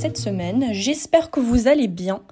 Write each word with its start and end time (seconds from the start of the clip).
cette 0.00 0.16
semaine. 0.16 0.68
J'espère 0.72 1.30
que 1.30 1.40
vous 1.40 1.68
allez 1.68 1.86
bien. 1.86 2.22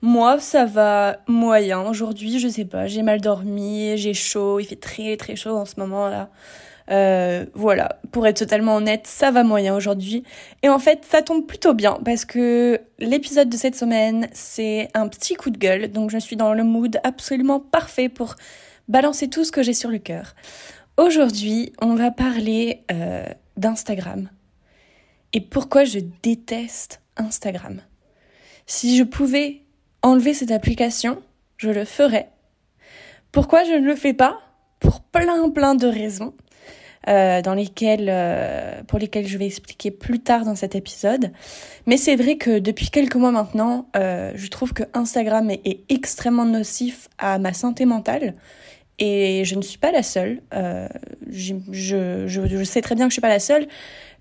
Moi, 0.00 0.38
ça 0.38 0.64
va 0.64 1.18
moyen 1.26 1.82
aujourd'hui, 1.82 2.38
je 2.38 2.46
sais 2.46 2.64
pas, 2.64 2.86
j'ai 2.86 3.02
mal 3.02 3.20
dormi, 3.20 3.96
j'ai 3.96 4.14
chaud, 4.14 4.60
il 4.60 4.64
fait 4.64 4.76
très 4.76 5.16
très 5.16 5.34
chaud 5.34 5.56
en 5.56 5.64
ce 5.64 5.74
moment 5.80 6.08
là. 6.08 6.30
Euh, 6.92 7.44
voilà, 7.54 7.98
pour 8.12 8.28
être 8.28 8.36
totalement 8.36 8.76
honnête, 8.76 9.08
ça 9.08 9.32
va 9.32 9.42
moyen 9.42 9.74
aujourd'hui. 9.74 10.22
Et 10.62 10.68
en 10.68 10.78
fait, 10.78 11.04
ça 11.04 11.20
tombe 11.20 11.44
plutôt 11.44 11.74
bien 11.74 11.98
parce 12.04 12.24
que 12.24 12.80
l'épisode 13.00 13.48
de 13.48 13.56
cette 13.56 13.74
semaine, 13.74 14.28
c'est 14.32 14.88
un 14.94 15.08
petit 15.08 15.34
coup 15.34 15.50
de 15.50 15.58
gueule. 15.58 15.90
Donc 15.90 16.10
je 16.10 16.18
suis 16.18 16.36
dans 16.36 16.54
le 16.54 16.62
mood 16.62 17.00
absolument 17.02 17.58
parfait 17.58 18.08
pour 18.08 18.36
balancer 18.86 19.28
tout 19.28 19.42
ce 19.42 19.50
que 19.50 19.64
j'ai 19.64 19.74
sur 19.74 19.90
le 19.90 19.98
cœur. 19.98 20.36
Aujourd'hui, 20.96 21.72
on 21.82 21.96
va 21.96 22.12
parler 22.12 22.84
euh, 22.92 23.26
d'Instagram 23.56 24.28
et 25.32 25.40
pourquoi 25.40 25.82
je 25.82 25.98
déteste 26.22 27.00
Instagram. 27.16 27.80
Si 28.66 28.96
je 28.96 29.02
pouvais 29.02 29.62
enlever 30.02 30.34
cette 30.34 30.50
application, 30.50 31.22
je 31.56 31.70
le 31.70 31.84
ferais. 31.84 32.30
Pourquoi 33.32 33.64
je 33.64 33.72
ne 33.72 33.86
le 33.86 33.96
fais 33.96 34.14
pas? 34.14 34.40
Pour 34.80 35.00
plein 35.00 35.48
plein 35.50 35.74
de 35.74 35.86
raisons. 35.86 36.34
Euh, 37.08 37.40
dans 37.40 37.54
lesquelles, 37.54 38.08
euh, 38.08 38.82
pour 38.88 38.98
lesquelles 38.98 39.28
je 39.28 39.38
vais 39.38 39.46
expliquer 39.46 39.92
plus 39.92 40.18
tard 40.18 40.44
dans 40.44 40.56
cet 40.56 40.74
épisode. 40.74 41.30
Mais 41.86 41.98
c'est 41.98 42.16
vrai 42.16 42.36
que 42.36 42.58
depuis 42.58 42.90
quelques 42.90 43.14
mois 43.14 43.30
maintenant, 43.30 43.86
euh, 43.94 44.32
je 44.34 44.48
trouve 44.48 44.72
que 44.72 44.82
Instagram 44.92 45.48
est, 45.48 45.60
est, 45.64 45.84
extrêmement 45.88 46.44
nocif 46.44 47.08
à 47.18 47.38
ma 47.38 47.52
santé 47.52 47.84
mentale. 47.84 48.34
Et 48.98 49.44
je 49.44 49.54
ne 49.56 49.62
suis 49.62 49.78
pas 49.78 49.92
la 49.92 50.02
seule. 50.02 50.40
Euh, 50.54 50.88
je, 51.30 52.64
sais 52.64 52.80
très 52.80 52.94
bien 52.94 53.06
que 53.06 53.10
je 53.10 53.14
suis 53.14 53.20
pas 53.20 53.28
la 53.28 53.40
seule, 53.40 53.66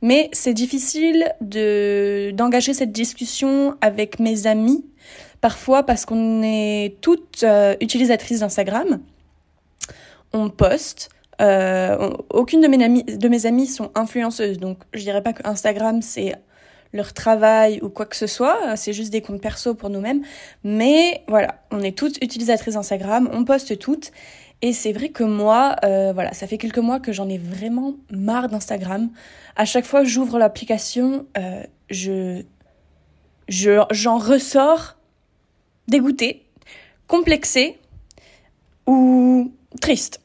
mais 0.01 0.29
c'est 0.33 0.53
difficile 0.53 1.33
de 1.39 2.31
d'engager 2.33 2.73
cette 2.73 2.91
discussion 2.91 3.75
avec 3.79 4.19
mes 4.19 4.47
amis 4.47 4.85
parfois 5.39 5.83
parce 5.83 6.05
qu'on 6.05 6.43
est 6.43 6.97
toutes 7.01 7.43
euh, 7.43 7.75
utilisatrices 7.79 8.41
d'Instagram. 8.41 8.99
On 10.33 10.49
poste. 10.49 11.09
Euh, 11.41 12.11
aucune 12.29 12.61
de 12.61 12.67
mes, 12.67 12.83
amis, 12.83 13.03
de 13.03 13.27
mes 13.27 13.45
amies 13.45 13.67
sont 13.67 13.91
influenceuses, 13.93 14.57
donc 14.57 14.77
je 14.93 15.01
dirais 15.01 15.21
pas 15.21 15.33
que 15.33 15.45
Instagram 15.45 16.01
c'est 16.01 16.33
leur 16.93 17.13
travail 17.13 17.79
ou 17.81 17.89
quoi 17.89 18.05
que 18.05 18.15
ce 18.15 18.25
soit, 18.25 18.75
c'est 18.77 18.93
juste 18.93 19.11
des 19.11 19.21
comptes 19.21 19.41
perso 19.41 19.75
pour 19.75 19.89
nous-mêmes. 19.89 20.21
Mais 20.63 21.23
voilà, 21.27 21.61
on 21.71 21.81
est 21.81 21.95
toutes 21.95 22.17
utilisatrices 22.23 22.75
d'Instagram, 22.75 23.29
on 23.31 23.43
poste 23.43 23.77
toutes. 23.77 24.11
Et 24.61 24.73
c'est 24.73 24.93
vrai 24.93 25.09
que 25.09 25.23
moi, 25.23 25.75
euh, 25.83 26.11
voilà, 26.13 26.33
ça 26.33 26.47
fait 26.47 26.57
quelques 26.57 26.79
mois 26.79 26.99
que 26.99 27.11
j'en 27.11 27.29
ai 27.29 27.37
vraiment 27.37 27.95
marre 28.09 28.47
d'Instagram. 28.47 29.09
À 29.55 29.65
chaque 29.65 29.85
fois 29.85 30.01
que 30.01 30.07
j'ouvre 30.07 30.39
l'application, 30.39 31.25
euh, 31.37 31.63
je, 31.89 32.43
je, 33.47 33.83
j'en 33.91 34.17
ressors 34.17 34.95
dégoûtée, 35.87 36.45
complexée 37.07 37.77
ou 38.87 39.51
triste. 39.81 40.21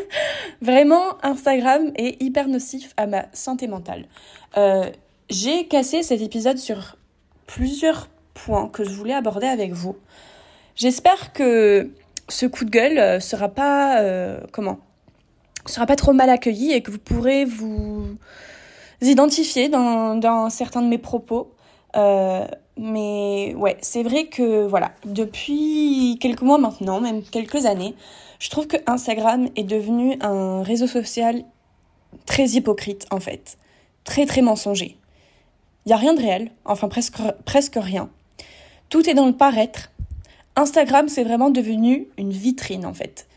vraiment, 0.62 1.22
Instagram 1.22 1.92
est 1.96 2.20
hyper 2.22 2.48
nocif 2.48 2.92
à 2.96 3.06
ma 3.06 3.26
santé 3.32 3.68
mentale. 3.68 4.06
Euh, 4.56 4.90
j'ai 5.28 5.66
cassé 5.66 6.02
cet 6.02 6.20
épisode 6.22 6.58
sur 6.58 6.96
plusieurs 7.46 8.08
points 8.34 8.68
que 8.68 8.84
je 8.84 8.90
voulais 8.90 9.14
aborder 9.14 9.46
avec 9.46 9.72
vous. 9.72 9.96
J'espère 10.76 11.32
que 11.32 11.90
ce 12.28 12.46
coup 12.46 12.64
de 12.64 12.70
gueule 12.70 12.98
euh, 12.98 13.20
sera 13.20 13.48
pas 13.48 14.00
euh, 14.00 14.40
comment? 14.52 14.78
Sera 15.66 15.86
pas 15.86 15.96
trop 15.96 16.12
mal 16.12 16.30
accueilli 16.30 16.72
et 16.72 16.82
que 16.82 16.90
vous 16.90 16.98
pourrez 16.98 17.44
vous 17.44 18.16
identifier 19.00 19.68
dans, 19.68 20.14
dans 20.14 20.48
certains 20.50 20.82
de 20.82 20.88
mes 20.88 20.98
propos. 20.98 21.52
Euh, 21.96 22.46
mais 22.76 23.54
ouais, 23.56 23.76
c'est 23.80 24.02
vrai 24.02 24.26
que 24.26 24.66
voilà, 24.66 24.92
depuis 25.04 26.18
quelques 26.20 26.42
mois 26.42 26.58
maintenant, 26.58 27.00
même 27.00 27.22
quelques 27.22 27.66
années, 27.66 27.94
je 28.38 28.50
trouve 28.50 28.66
que 28.66 28.76
Instagram 28.86 29.48
est 29.56 29.64
devenu 29.64 30.18
un 30.20 30.62
réseau 30.62 30.86
social 30.86 31.42
très 32.26 32.48
hypocrite 32.50 33.06
en 33.10 33.20
fait, 33.20 33.56
très 34.04 34.26
très 34.26 34.42
mensonger. 34.42 34.96
Il 35.86 35.90
y 35.90 35.92
a 35.92 35.96
rien 35.96 36.14
de 36.14 36.20
réel, 36.20 36.50
enfin 36.64 36.88
presque 36.88 37.16
presque 37.44 37.78
rien. 37.80 38.10
Tout 38.88 39.08
est 39.08 39.14
dans 39.14 39.26
le 39.26 39.32
paraître 39.32 39.90
Instagram, 40.56 41.08
c'est 41.08 41.24
vraiment 41.24 41.50
devenu 41.50 42.08
une 42.18 42.32
vitrine 42.32 42.86
en 42.86 42.94
fait. 42.94 43.28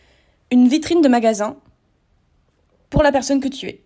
Une 0.51 0.67
vitrine 0.67 1.01
de 1.01 1.09
magasin 1.09 1.57
pour 2.89 3.03
la 3.03 3.11
personne 3.11 3.39
que 3.39 3.47
tu 3.47 3.67
es. 3.67 3.81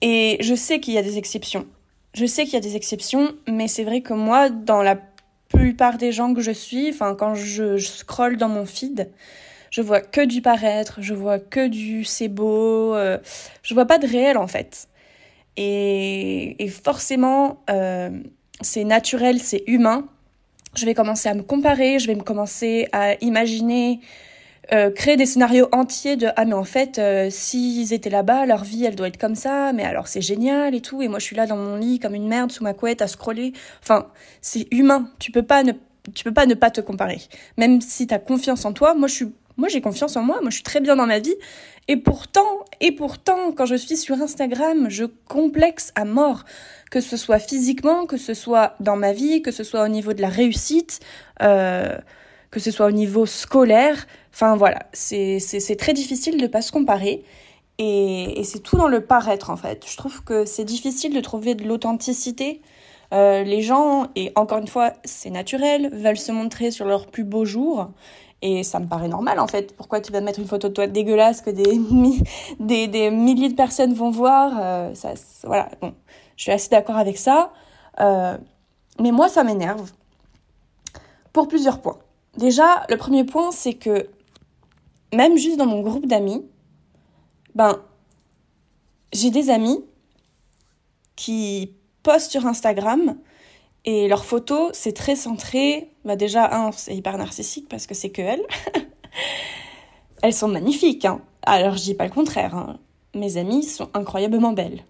Et 0.00 0.38
je 0.40 0.54
sais 0.54 0.80
qu'il 0.80 0.94
y 0.94 0.98
a 0.98 1.02
des 1.02 1.18
exceptions. 1.18 1.66
Je 2.14 2.26
sais 2.26 2.44
qu'il 2.44 2.54
y 2.54 2.56
a 2.56 2.60
des 2.60 2.74
exceptions, 2.74 3.32
mais 3.46 3.68
c'est 3.68 3.84
vrai 3.84 4.00
que 4.00 4.14
moi, 4.14 4.50
dans 4.50 4.82
la 4.82 4.98
plupart 5.48 5.98
des 5.98 6.10
gens 6.10 6.34
que 6.34 6.40
je 6.40 6.50
suis, 6.50 6.90
enfin 6.90 7.14
quand 7.14 7.34
je, 7.34 7.76
scrolle 7.78 8.36
dans 8.36 8.48
mon 8.48 8.66
feed, 8.66 9.10
je 9.70 9.82
vois 9.82 10.00
que 10.00 10.24
du 10.24 10.42
paraître, 10.42 11.00
je 11.00 11.14
vois 11.14 11.38
que 11.38 11.68
du 11.68 12.04
c'est 12.04 12.28
beau, 12.28 12.94
euh, 12.94 13.18
je 13.62 13.74
vois 13.74 13.86
pas 13.86 13.98
de 13.98 14.06
réel 14.06 14.38
en 14.38 14.46
fait. 14.46 14.88
Et, 15.56 16.72
forcément, 16.82 17.62
euh, 17.68 18.10
c'est 18.60 18.84
naturel, 18.84 19.40
c'est 19.40 19.62
humain, 19.66 20.08
je 20.74 20.86
vais 20.86 20.94
commencer 20.94 21.28
à 21.28 21.34
me 21.34 21.42
comparer, 21.42 21.98
je 21.98 22.06
vais 22.06 22.14
me 22.14 22.22
commencer 22.22 22.88
à 22.92 23.14
imaginer, 23.22 24.00
euh, 24.72 24.90
créer 24.90 25.16
des 25.16 25.26
scénarios 25.26 25.68
entiers 25.72 26.16
de 26.16 26.28
ah 26.36 26.44
mais 26.44 26.54
en 26.54 26.64
fait 26.64 26.98
euh, 26.98 27.28
s'ils 27.30 27.92
étaient 27.92 28.10
là-bas, 28.10 28.46
leur 28.46 28.62
vie 28.62 28.84
elle 28.84 28.94
doit 28.94 29.08
être 29.08 29.18
comme 29.18 29.34
ça, 29.34 29.72
mais 29.72 29.84
alors 29.84 30.06
c'est 30.06 30.20
génial 30.20 30.74
et 30.74 30.80
tout, 30.80 31.02
et 31.02 31.08
moi 31.08 31.18
je 31.18 31.24
suis 31.24 31.36
là 31.36 31.46
dans 31.46 31.56
mon 31.56 31.76
lit 31.76 31.98
comme 31.98 32.14
une 32.14 32.28
merde 32.28 32.52
sous 32.52 32.62
ma 32.62 32.74
couette 32.74 33.02
à 33.02 33.08
scroller. 33.08 33.52
Enfin 33.82 34.06
c'est 34.40 34.68
humain, 34.70 35.10
tu 35.18 35.32
peux 35.32 35.42
pas 35.42 35.62
ne 35.64 35.72
tu 36.14 36.24
peux 36.24 36.32
pas 36.32 36.46
ne 36.46 36.54
pas 36.54 36.70
te 36.70 36.80
comparer. 36.80 37.20
Même 37.56 37.80
si 37.80 38.06
tu 38.06 38.14
as 38.14 38.18
confiance 38.18 38.64
en 38.64 38.72
toi, 38.72 38.94
moi 38.94 39.08
je 39.08 39.14
suis 39.14 39.34
moi 39.60 39.68
j'ai 39.68 39.80
confiance 39.80 40.16
en 40.16 40.22
moi, 40.22 40.38
moi 40.40 40.50
je 40.50 40.56
suis 40.56 40.64
très 40.64 40.80
bien 40.80 40.96
dans 40.96 41.06
ma 41.06 41.20
vie 41.20 41.34
et 41.86 41.96
pourtant 41.96 42.64
et 42.80 42.92
pourtant 42.92 43.52
quand 43.52 43.66
je 43.66 43.76
suis 43.76 43.96
sur 43.96 44.20
Instagram, 44.20 44.88
je 44.88 45.04
complexe 45.28 45.92
à 45.94 46.04
mort 46.04 46.44
que 46.90 47.00
ce 47.00 47.16
soit 47.16 47.38
physiquement, 47.38 48.06
que 48.06 48.16
ce 48.16 48.34
soit 48.34 48.74
dans 48.80 48.96
ma 48.96 49.12
vie, 49.12 49.42
que 49.42 49.52
ce 49.52 49.62
soit 49.62 49.84
au 49.84 49.88
niveau 49.88 50.12
de 50.12 50.20
la 50.20 50.28
réussite, 50.28 51.00
euh, 51.42 51.96
que 52.50 52.58
ce 52.58 52.70
soit 52.70 52.86
au 52.86 52.90
niveau 52.90 53.26
scolaire. 53.26 54.06
Enfin 54.32 54.56
voilà, 54.56 54.80
c'est 54.92 55.76
très 55.78 55.92
difficile 55.92 56.40
de 56.40 56.46
pas 56.46 56.62
se 56.62 56.72
comparer. 56.72 57.22
Et, 57.78 58.42
c'est 58.44 58.58
tout 58.58 58.76
dans 58.76 58.88
le 58.88 59.00
paraître 59.00 59.50
en 59.50 59.56
fait. 59.56 59.86
Je 59.88 59.96
trouve 59.96 60.22
que 60.24 60.44
c'est 60.44 60.64
difficile 60.64 61.14
de 61.14 61.20
trouver 61.20 61.54
de 61.54 61.64
l'authenticité. 61.64 62.60
Euh, 63.12 63.42
les 63.42 63.62
gens, 63.62 64.08
et 64.16 64.32
encore 64.36 64.58
une 64.58 64.68
fois, 64.68 64.92
c'est 65.04 65.30
naturel, 65.30 65.90
veulent 65.92 66.18
se 66.18 66.30
montrer 66.30 66.70
sur 66.70 66.84
leur 66.84 67.06
plus 67.06 67.24
beau 67.24 67.44
jour. 67.44 67.90
Et 68.42 68.62
ça 68.62 68.80
me 68.80 68.86
paraît 68.86 69.08
normal 69.08 69.38
en 69.38 69.46
fait. 69.46 69.76
Pourquoi 69.76 70.00
tu 70.00 70.12
vas 70.12 70.20
mettre 70.20 70.38
une 70.38 70.46
photo 70.46 70.68
de 70.68 70.72
toi 70.72 70.86
dégueulasse 70.86 71.42
que 71.42 71.50
des, 71.50 71.80
des, 72.60 72.88
des 72.88 73.10
milliers 73.10 73.50
de 73.50 73.54
personnes 73.54 73.92
vont 73.92 74.10
voir 74.10 74.52
euh, 74.58 74.94
ça, 74.94 75.10
Voilà, 75.44 75.68
je 76.36 76.42
suis 76.42 76.52
assez 76.52 76.70
d'accord 76.70 76.96
avec 76.96 77.18
ça. 77.18 77.52
Euh, 78.00 78.36
mais 78.98 79.12
moi, 79.12 79.28
ça 79.28 79.44
m'énerve 79.44 79.90
pour 81.32 81.48
plusieurs 81.48 81.80
points. 81.80 81.98
Déjà, 82.36 82.84
le 82.88 82.96
premier 82.96 83.24
point, 83.24 83.50
c'est 83.50 83.74
que 83.74 84.08
même 85.12 85.36
juste 85.36 85.56
dans 85.56 85.66
mon 85.66 85.80
groupe 85.80 86.06
d'amis, 86.06 86.44
ben, 87.54 87.80
j'ai 89.12 89.30
des 89.30 89.50
amis 89.50 89.84
qui 91.16 91.74
postent 92.02 92.30
sur 92.30 92.46
Instagram 92.46 93.16
et 93.84 94.08
leurs 94.08 94.24
photos, 94.24 94.70
c'est 94.74 94.92
très 94.92 95.16
centré. 95.16 95.90
Bah 96.04 96.16
déjà, 96.16 96.54
un, 96.54 96.72
c'est 96.72 96.94
hyper 96.94 97.16
narcissique 97.16 97.68
parce 97.68 97.86
que 97.86 97.94
c'est 97.94 98.10
que 98.10 98.22
elles. 98.22 98.42
elles 100.22 100.34
sont 100.34 100.48
magnifiques, 100.48 101.04
hein. 101.04 101.20
Alors, 101.42 101.76
je 101.76 101.82
dis 101.82 101.94
pas 101.94 102.04
le 102.04 102.10
contraire. 102.10 102.54
Hein. 102.54 102.78
Mes 103.14 103.38
amies 103.38 103.62
sont 103.62 103.88
incroyablement 103.94 104.52
belles. 104.52 104.84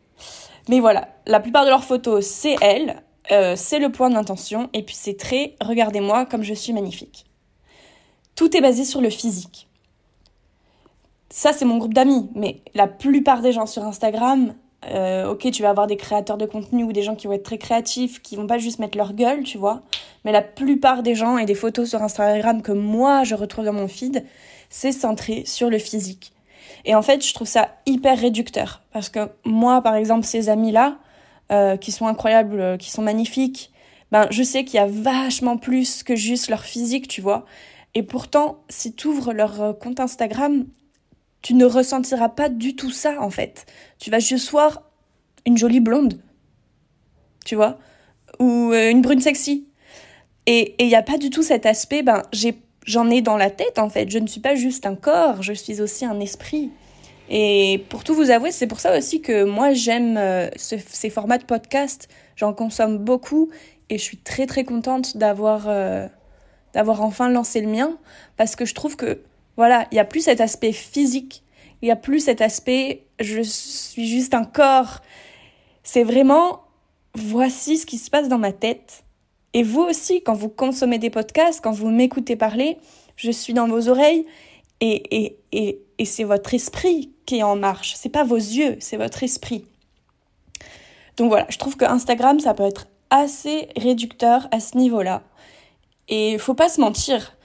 Mais 0.69 0.81
voilà, 0.81 1.09
la 1.27 1.41
plupart 1.41 1.65
de 1.65 1.71
leurs 1.71 1.85
photos, 1.85 2.27
c'est 2.27 2.57
elles, 2.61 3.03
euh, 3.31 3.55
c'est 3.57 3.79
le 3.79 3.91
point 3.91 4.11
d'intention, 4.11 4.69
et 4.73 4.83
puis 4.83 4.95
c'est 4.95 5.17
très 5.17 5.55
regardez-moi 5.61 6.27
comme 6.27 6.43
je 6.43 6.55
suis 6.55 6.73
magnifique. 6.73 7.25
Tout 8.35 8.57
est 8.57 8.61
basé 8.61 8.85
sur 8.85 9.01
le 9.01 9.11
physique. 9.11 9.69
Ça, 11.31 11.53
c'est 11.53 11.65
mon 11.65 11.79
groupe 11.79 11.95
d'amis, 11.95 12.29
mais 12.35 12.61
la 12.75 12.89
plupart 12.89 13.41
des 13.41 13.53
gens 13.53 13.67
sur 13.67 13.85
Instagram, 13.85 14.55
euh, 14.87 15.31
ok, 15.31 15.51
tu 15.51 15.63
vas 15.63 15.71
avoir 15.71 15.87
des 15.87 15.97
créateurs 15.97 16.39
de 16.39 16.47
contenu 16.47 16.85
ou 16.85 16.93
des 16.93 17.03
gens 17.03 17.15
qui 17.15 17.27
vont 17.27 17.35
être 17.35 17.43
très 17.43 17.59
créatifs, 17.59 18.23
qui 18.23 18.37
vont 18.37 18.47
pas 18.47 18.59
juste 18.59 18.79
mettre 18.79 18.97
leur 18.97 19.13
gueule, 19.13 19.43
tu 19.43 19.59
vois, 19.59 19.83
mais 20.25 20.33
la 20.33 20.43
plupart 20.43 21.03
des 21.03 21.15
gens 21.15 21.39
et 21.39 21.45
des 21.45 21.55
photos 21.55 21.89
sur 21.89 22.03
Instagram 22.03 22.63
que 22.63 22.73
moi 22.73 23.25
je 23.25 23.35
retrouve 23.35 23.67
dans 23.67 23.73
mon 23.73 23.89
feed, 23.89 24.25
c'est 24.71 24.93
centré 24.93 25.45
sur 25.45 25.69
le 25.69 25.79
physique. 25.79 26.33
Et 26.85 26.95
en 26.95 27.03
fait, 27.03 27.27
je 27.27 27.35
trouve 27.35 27.47
ça 27.47 27.77
hyper 27.87 28.19
réducteur. 28.19 28.83
Parce 28.93 29.09
que 29.09 29.31
moi, 29.45 29.83
par 29.83 29.95
exemple, 29.95 30.25
ces 30.25 30.49
amis-là, 30.49 30.97
euh, 31.53 31.77
qui 31.77 31.93
sont 31.93 32.07
incroyables, 32.07 32.61
euh, 32.61 32.77
qui 32.77 32.91
sont 32.91 33.03
magnifiques, 33.03 33.73
ben, 34.13 34.27
je 34.31 34.43
sais 34.43 34.65
qu'il 34.65 34.77
y 34.77 34.83
a 34.83 34.87
vachement 34.87 35.57
plus 35.57 36.03
que 36.03 36.17
juste 36.17 36.49
leur 36.49 36.63
physique, 36.63 37.09
tu 37.09 37.21
vois. 37.21 37.45
Et 37.95 38.03
pourtant, 38.03 38.59
si 38.69 38.95
tu 38.95 39.09
ouvres 39.09 39.33
leur 39.33 39.61
euh, 39.61 39.73
compte 39.73 40.01
Instagram, 40.01 40.65
tu 41.43 41.55
ne 41.55 41.65
ressentiras 41.65 42.29
pas 42.29 42.49
du 42.49 42.77
tout 42.77 42.91
ça, 42.91 43.21
en 43.21 43.31
fait. 43.31 43.67
Tu 43.99 44.11
vas 44.11 44.19
juste 44.19 44.51
voir 44.51 44.83
une 45.47 45.57
jolie 45.57 45.81
blonde, 45.81 46.21
tu 47.45 47.57
vois, 47.57 47.79
ou 48.39 48.73
euh, 48.73 48.91
une 48.91 49.03
brune 49.03 49.21
sexy. 49.21 49.67
Et 50.47 50.75
il 50.79 50.89
n'y 50.89 50.95
a 50.95 51.03
pas 51.03 51.19
du 51.19 51.31
tout 51.31 51.43
cet 51.43 51.67
aspect, 51.67 52.03
ben, 52.03 52.23
j'en 52.87 53.11
ai, 53.11 53.23
dans 53.23 53.37
la 53.37 53.51
tête 53.51 53.79
en 53.79 53.89
fait. 53.89 54.11
Je 54.11 54.19
ne 54.19 54.27
suis 54.27 54.41
pas 54.41 54.55
juste 54.55 54.87
un 54.87 54.97
corps, 54.97 55.43
je 55.43 55.53
suis 55.53 55.81
aussi 55.81 56.05
un 56.05 56.19
esprit. 56.21 56.71
Et 57.29 57.85
pour 57.89 58.03
tout 58.03 58.15
vous 58.15 58.31
avouer, 58.31 58.51
c'est 58.51 58.67
pour 58.67 58.81
ça 58.81 58.97
aussi 58.99 59.23
que 59.23 59.45
moi 59.45 59.73
j'aime 59.73 60.17
euh, 60.17 60.49
ces 60.57 61.11
formats 61.11 61.39
de 61.39 61.45
podcast. 61.45 62.09
J'en 62.35 62.53
consomme 62.53 62.99
beaucoup 62.99 63.51
et 63.89 63.99
je 63.99 64.03
suis 64.03 64.17
très 64.17 64.47
très 64.47 64.65
contente 64.65 65.17
d'avoir 65.17 65.69
euh, 65.69 66.09
d'avoir 66.73 67.03
enfin 67.03 67.29
lancé 67.29 67.61
le 67.61 67.69
mien 67.69 67.97
parce 68.37 68.57
que 68.57 68.65
je 68.65 68.75
trouve 68.75 68.97
que 68.97 69.21
voilà, 69.57 69.87
il 69.93 69.97
y 69.97 69.99
a 69.99 70.05
plus 70.05 70.23
cet 70.23 70.41
aspect 70.41 70.73
physique, 70.73 71.43
il 71.83 71.89
y 71.89 71.91
a 71.91 71.97
plus 71.97 72.21
cet 72.21 72.41
aspect 72.41 73.07
je 73.21 73.43
suis 73.43 74.09
juste 74.09 74.35
un 74.35 74.45
corps. 74.45 75.01
C'est 75.83 76.03
vraiment 76.03 76.63
voici 77.15 77.79
ce 77.79 77.87
qui 77.87 77.99
se 77.99 78.11
passe 78.11 78.29
dans 78.29 78.39
ma 78.39 78.53
tête. 78.53 79.05
Et 79.53 79.63
vous 79.63 79.83
aussi, 79.83 80.23
quand 80.23 80.35
vous 80.35 80.49
consommez 80.49 80.99
des 80.99 81.11
podcasts, 81.11 81.61
quand 81.63 81.73
vous 81.73 81.91
m'écoutez 81.91 82.37
parler, 82.37 82.79
je 83.17 83.31
suis 83.31 83.53
dans 83.53 83.69
vos 83.69 83.89
oreilles 83.89 84.25
et, 84.81 85.25
et, 85.25 85.39
et, 85.53 85.83
et 85.99 86.05
c'est 86.05 86.25
votre 86.25 86.55
esprit 86.55 87.13
qui 87.27 87.39
est 87.39 87.43
en 87.43 87.57
marche. 87.57 87.95
C'est 87.97 88.09
pas 88.09 88.25
vos 88.25 88.37
yeux, 88.37 88.77
c'est 88.81 88.97
votre 88.97 89.23
esprit. 89.23 89.65
Donc 91.17 91.29
voilà, 91.29 91.47
je 91.51 91.59
trouve 91.59 91.77
que 91.77 91.85
Instagram, 91.85 92.41
ça 92.41 92.55
peut 92.55 92.63
être 92.63 92.87
assez 93.11 93.69
réducteur 93.77 94.49
à 94.53 94.61
ce 94.61 94.79
niveau-là. 94.79 95.23
Et 96.09 96.39
faut 96.39 96.55
pas 96.55 96.69
se 96.69 96.81
mentir, 96.81 97.37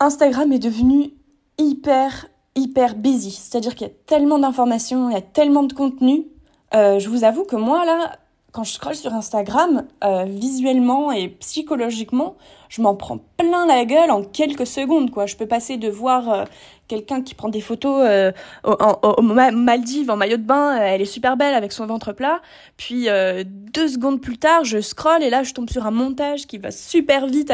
Instagram 0.00 0.52
est 0.52 0.58
devenu 0.58 1.10
hyper, 1.58 2.26
hyper 2.54 2.94
busy. 2.94 3.30
C'est-à-dire 3.30 3.74
qu'il 3.74 3.86
y 3.86 3.90
a 3.90 3.94
tellement 4.06 4.38
d'informations, 4.38 5.10
il 5.10 5.14
y 5.14 5.16
a 5.16 5.22
tellement 5.22 5.62
de 5.62 5.72
contenu 5.72 6.26
euh, 6.74 6.98
je 6.98 7.08
vous 7.08 7.24
avoue 7.24 7.44
que 7.44 7.56
moi, 7.56 7.84
là, 7.84 8.16
quand 8.56 8.64
je 8.64 8.72
scrolle 8.72 8.94
sur 8.94 9.12
Instagram, 9.12 9.84
euh, 10.02 10.24
visuellement 10.24 11.12
et 11.12 11.28
psychologiquement, 11.28 12.38
je 12.70 12.80
m'en 12.80 12.94
prends 12.94 13.18
plein 13.36 13.66
la 13.66 13.84
gueule 13.84 14.10
en 14.10 14.22
quelques 14.22 14.66
secondes, 14.66 15.10
quoi. 15.10 15.26
Je 15.26 15.36
peux 15.36 15.44
passer 15.44 15.76
de 15.76 15.90
voir 15.90 16.32
euh, 16.32 16.44
quelqu'un 16.88 17.20
qui 17.20 17.34
prend 17.34 17.50
des 17.50 17.60
photos 17.60 18.32
au, 18.64 19.22
Maldives 19.22 20.10
en 20.10 20.16
maillot 20.16 20.38
de 20.38 20.42
bain, 20.42 20.74
elle 20.74 21.02
est 21.02 21.04
super 21.04 21.36
belle 21.36 21.52
avec 21.52 21.70
son 21.72 21.84
ventre 21.84 22.14
plat, 22.14 22.40
puis 22.78 23.08
deux 23.44 23.88
secondes 23.88 24.22
plus 24.22 24.38
tard, 24.38 24.64
je 24.64 24.80
scrolle 24.80 25.22
et 25.22 25.28
là, 25.28 25.42
je 25.42 25.52
tombe 25.52 25.68
sur 25.68 25.84
un 25.84 25.90
montage 25.90 26.46
qui 26.46 26.56
va 26.56 26.70
super 26.70 27.26
vite, 27.26 27.52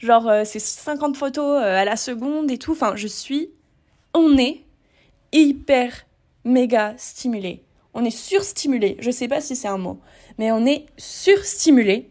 genre 0.00 0.28
c'est 0.44 0.58
50 0.58 1.16
photos 1.16 1.62
à 1.62 1.84
la 1.84 1.96
seconde 1.96 2.50
et 2.50 2.58
tout. 2.58 2.72
Enfin, 2.72 2.94
je 2.96 3.06
suis, 3.06 3.50
on 4.12 4.36
est 4.38 4.64
hyper 5.32 5.92
méga 6.44 6.94
stimulé 6.96 7.62
on 7.94 8.04
est 8.04 8.16
surstimulé. 8.16 8.96
Je 9.00 9.10
sais 9.10 9.28
pas 9.28 9.40
si 9.40 9.56
c'est 9.56 9.68
un 9.68 9.78
mot, 9.78 10.00
mais 10.38 10.52
on 10.52 10.64
est 10.66 10.86
surstimulé 10.96 12.08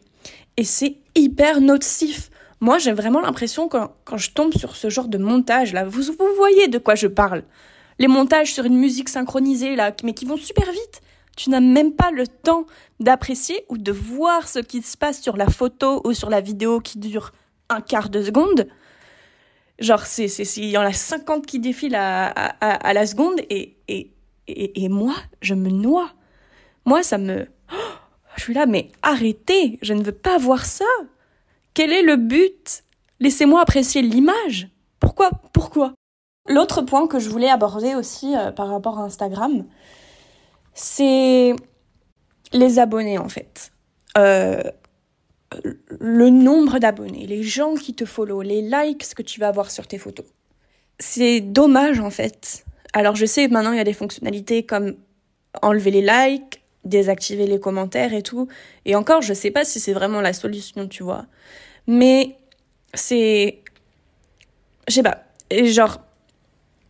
et 0.57 0.63
c'est 0.63 0.97
hyper 1.15 1.61
nocif. 1.61 2.29
Moi, 2.59 2.77
j'ai 2.77 2.91
vraiment 2.91 3.21
l'impression 3.21 3.67
quand, 3.67 3.95
quand 4.05 4.17
je 4.17 4.31
tombe 4.31 4.53
sur 4.53 4.75
ce 4.75 4.89
genre 4.89 5.07
de 5.07 5.17
montage 5.17 5.73
là, 5.73 5.83
vous, 5.83 6.03
vous 6.03 6.35
voyez 6.37 6.67
de 6.67 6.77
quoi 6.77 6.95
je 6.95 7.07
parle. 7.07 7.43
Les 7.99 8.07
montages 8.07 8.53
sur 8.53 8.65
une 8.65 8.77
musique 8.77 9.09
synchronisée 9.09 9.75
là, 9.75 9.95
mais 10.03 10.13
qui 10.13 10.25
vont 10.25 10.37
super 10.37 10.71
vite. 10.71 11.01
Tu 11.37 11.49
n'as 11.49 11.59
même 11.59 11.93
pas 11.93 12.11
le 12.11 12.27
temps 12.27 12.65
d'apprécier 12.99 13.65
ou 13.69 13.77
de 13.77 13.91
voir 13.91 14.47
ce 14.47 14.59
qui 14.59 14.81
se 14.81 14.97
passe 14.97 15.21
sur 15.21 15.37
la 15.37 15.47
photo 15.47 16.01
ou 16.03 16.13
sur 16.13 16.29
la 16.29 16.41
vidéo 16.41 16.79
qui 16.79 16.99
dure 16.99 17.31
un 17.69 17.81
quart 17.81 18.09
de 18.09 18.21
seconde. 18.21 18.67
Genre, 19.79 20.03
il 20.17 20.65
y 20.65 20.77
en 20.77 20.81
a 20.81 20.93
50 20.93 21.45
qui 21.45 21.59
défilent 21.59 21.95
à, 21.95 22.27
à, 22.27 22.73
à 22.75 22.93
la 22.93 23.07
seconde 23.07 23.39
et, 23.49 23.77
et, 23.87 24.11
et, 24.51 24.89
moi, 24.89 25.15
je 25.41 25.53
me 25.53 25.69
noie. 25.69 26.11
Moi, 26.85 27.03
ça 27.03 27.17
me... 27.17 27.47
Oh, 27.71 27.93
je 28.35 28.43
suis 28.43 28.53
là, 28.53 28.65
mais 28.65 28.91
arrêtez, 29.01 29.79
je 29.81 29.93
ne 29.93 30.03
veux 30.03 30.11
pas 30.11 30.37
voir 30.37 30.65
ça. 30.65 30.85
Quel 31.73 31.91
est 31.91 32.03
le 32.03 32.15
but? 32.15 32.83
Laissez-moi 33.19 33.61
apprécier 33.61 34.01
l'image. 34.01 34.69
Pourquoi? 34.99 35.29
Pourquoi? 35.53 35.93
L'autre 36.47 36.81
point 36.81 37.07
que 37.07 37.19
je 37.19 37.29
voulais 37.29 37.49
aborder 37.49 37.95
aussi 37.95 38.35
euh, 38.35 38.51
par 38.51 38.69
rapport 38.69 38.99
à 38.99 39.03
Instagram, 39.03 39.65
c'est 40.73 41.53
les 42.51 42.79
abonnés 42.79 43.17
en 43.17 43.29
fait. 43.29 43.71
Euh, 44.17 44.63
le 45.99 46.29
nombre 46.29 46.79
d'abonnés, 46.79 47.27
les 47.27 47.43
gens 47.43 47.75
qui 47.75 47.93
te 47.93 48.05
follow, 48.05 48.41
les 48.41 48.61
likes 48.61 49.13
que 49.13 49.21
tu 49.21 49.39
vas 49.39 49.49
avoir 49.49 49.69
sur 49.69 49.87
tes 49.87 49.97
photos. 49.97 50.25
C'est 50.99 51.41
dommage 51.41 51.99
en 51.99 52.09
fait 52.09 52.65
alors 52.93 53.15
je 53.15 53.25
sais 53.25 53.47
maintenant 53.47 53.71
il 53.71 53.77
y 53.77 53.81
a 53.81 53.85
des 53.85 53.93
fonctionnalités 53.93 54.63
comme 54.63 54.95
enlever 55.61 55.91
les 55.91 56.01
likes, 56.01 56.61
désactiver 56.85 57.45
les 57.45 57.59
commentaires 57.59 58.13
et 58.13 58.23
tout. 58.23 58.47
Et 58.85 58.95
encore, 58.95 59.21
je 59.21 59.33
sais 59.33 59.51
pas 59.51 59.65
si 59.65 59.79
c'est 59.79 59.93
vraiment 59.93 60.21
la 60.21 60.33
solution, 60.33 60.87
tu 60.87 61.03
vois. 61.03 61.25
Mais 61.87 62.37
c'est. 62.93 63.59
Je 64.87 64.93
sais 64.93 65.03
pas. 65.03 65.23
Et 65.49 65.67
genre. 65.67 66.01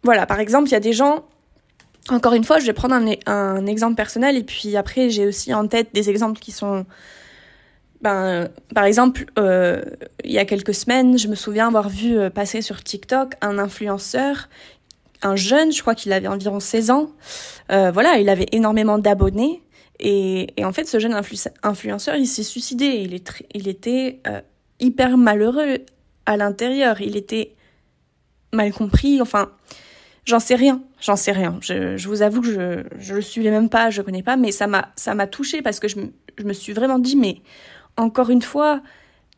Voilà, 0.03 0.25
par 0.25 0.39
exemple, 0.39 0.69
il 0.69 0.71
y 0.71 0.75
a 0.75 0.79
des 0.79 0.93
gens. 0.93 1.25
Encore 2.09 2.33
une 2.33 2.43
fois, 2.43 2.57
je 2.59 2.65
vais 2.65 2.73
prendre 2.73 2.95
un, 2.95 3.65
exemple 3.67 3.95
personnel 3.95 4.35
et 4.35 4.43
puis 4.43 4.75
après, 4.75 5.11
j'ai 5.11 5.27
aussi 5.27 5.53
en 5.53 5.67
tête 5.67 5.89
des 5.93 6.09
exemples 6.09 6.39
qui 6.39 6.51
sont. 6.51 6.85
Ben, 8.01 8.49
par 8.73 8.85
exemple, 8.85 9.25
euh, 9.37 9.83
il 10.23 10.31
y 10.31 10.39
a 10.39 10.45
quelques 10.45 10.73
semaines, 10.73 11.19
je 11.19 11.27
me 11.27 11.35
souviens 11.35 11.67
avoir 11.67 11.87
vu 11.87 12.17
euh, 12.17 12.31
passer 12.31 12.63
sur 12.63 12.83
TikTok 12.83 13.35
un 13.41 13.59
influenceur 13.59 14.49
un 15.21 15.35
jeune, 15.35 15.71
je 15.71 15.81
crois 15.81 15.95
qu'il 15.95 16.13
avait 16.13 16.27
environ 16.27 16.59
16 16.59 16.91
ans. 16.91 17.11
Euh, 17.71 17.91
voilà, 17.91 18.17
il 18.17 18.29
avait 18.29 18.47
énormément 18.51 18.97
d'abonnés. 18.97 19.63
Et, 19.99 20.47
en 20.63 20.73
fait, 20.73 20.85
ce 20.85 20.99
jeune 20.99 21.19
influenceur, 21.63 22.15
il 22.15 22.25
s'est 22.25 22.43
suicidé. 22.43 23.07
Il, 23.53 23.67
était 23.67 24.19
euh, 24.27 24.41
hyper 24.79 25.17
malheureux 25.17 25.77
à 26.25 26.37
l'intérieur. 26.37 27.01
Il 27.01 27.15
était 27.15 27.53
mal 28.51 28.73
compris. 28.73 29.21
Enfin, 29.21 29.51
j'en 30.25 30.39
sais 30.39 30.55
rien. 30.55 30.81
J'en 30.99 31.15
sais 31.15 31.31
rien. 31.31 31.59
Je, 31.61 32.07
vous 32.07 32.23
avoue 32.23 32.41
que 32.41 32.51
je, 32.51 32.83
je 32.99 33.13
le 33.13 33.21
suivais 33.21 33.51
même 33.51 33.69
pas, 33.69 33.91
je 33.91 34.01
connais 34.01 34.23
pas, 34.23 34.37
mais 34.37 34.51
ça 34.51 34.65
m'a, 34.65 34.91
ça 34.95 35.13
m'a 35.13 35.27
touché 35.27 35.61
parce 35.61 35.79
que 35.79 35.87
je, 35.87 35.97
je 36.37 36.43
me 36.43 36.53
suis 36.53 36.73
vraiment 36.73 36.99
dit, 36.99 37.15
mais 37.15 37.41
encore 37.97 38.31
une 38.31 38.41
fois, 38.41 38.81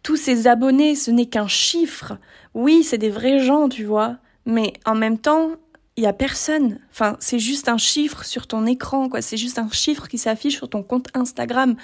tous 0.02 0.18
ces 0.18 0.48
abonnés, 0.48 0.96
ce 0.96 1.12
n'est 1.12 1.26
qu'un 1.26 1.48
chiffre. 1.48 2.18
Oui, 2.54 2.84
c'est 2.84 2.98
des 2.98 3.10
vrais 3.10 3.40
gens, 3.40 3.70
tu 3.70 3.84
vois. 3.84 4.18
Mais 4.46 4.74
en 4.86 4.96
même 4.96 5.18
temps, 5.18 5.52
il 5.96 6.04
y 6.04 6.08
a 6.08 6.14
personne. 6.14 6.80
Enfin, 6.92 7.18
c'est 7.20 7.40
juste 7.40 7.70
un 7.70 7.78
chiffre 7.78 8.26
sur 8.26 8.48
ton 8.48 8.66
écran, 8.66 9.10
quoi. 9.10 9.22
C'est 9.22 9.38
juste 9.38 9.60
un 9.60 9.70
chiffre 9.70 10.08
qui 10.08 10.18
s'affiche 10.18 10.56
sur 10.58 10.70
ton 10.70 10.84
compte 10.84 11.08
Instagram. 11.14 11.76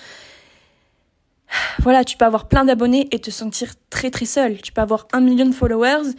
Voilà, 1.79 2.03
tu 2.03 2.17
peux 2.17 2.25
avoir 2.25 2.47
plein 2.47 2.65
d'abonnés 2.65 3.07
et 3.11 3.19
te 3.19 3.31
sentir 3.31 3.73
très 3.89 4.11
très 4.11 4.25
seul. 4.25 4.61
Tu 4.61 4.71
peux 4.71 4.81
avoir 4.81 5.07
un 5.13 5.21
million 5.21 5.45
de 5.45 5.53
followers 5.53 6.11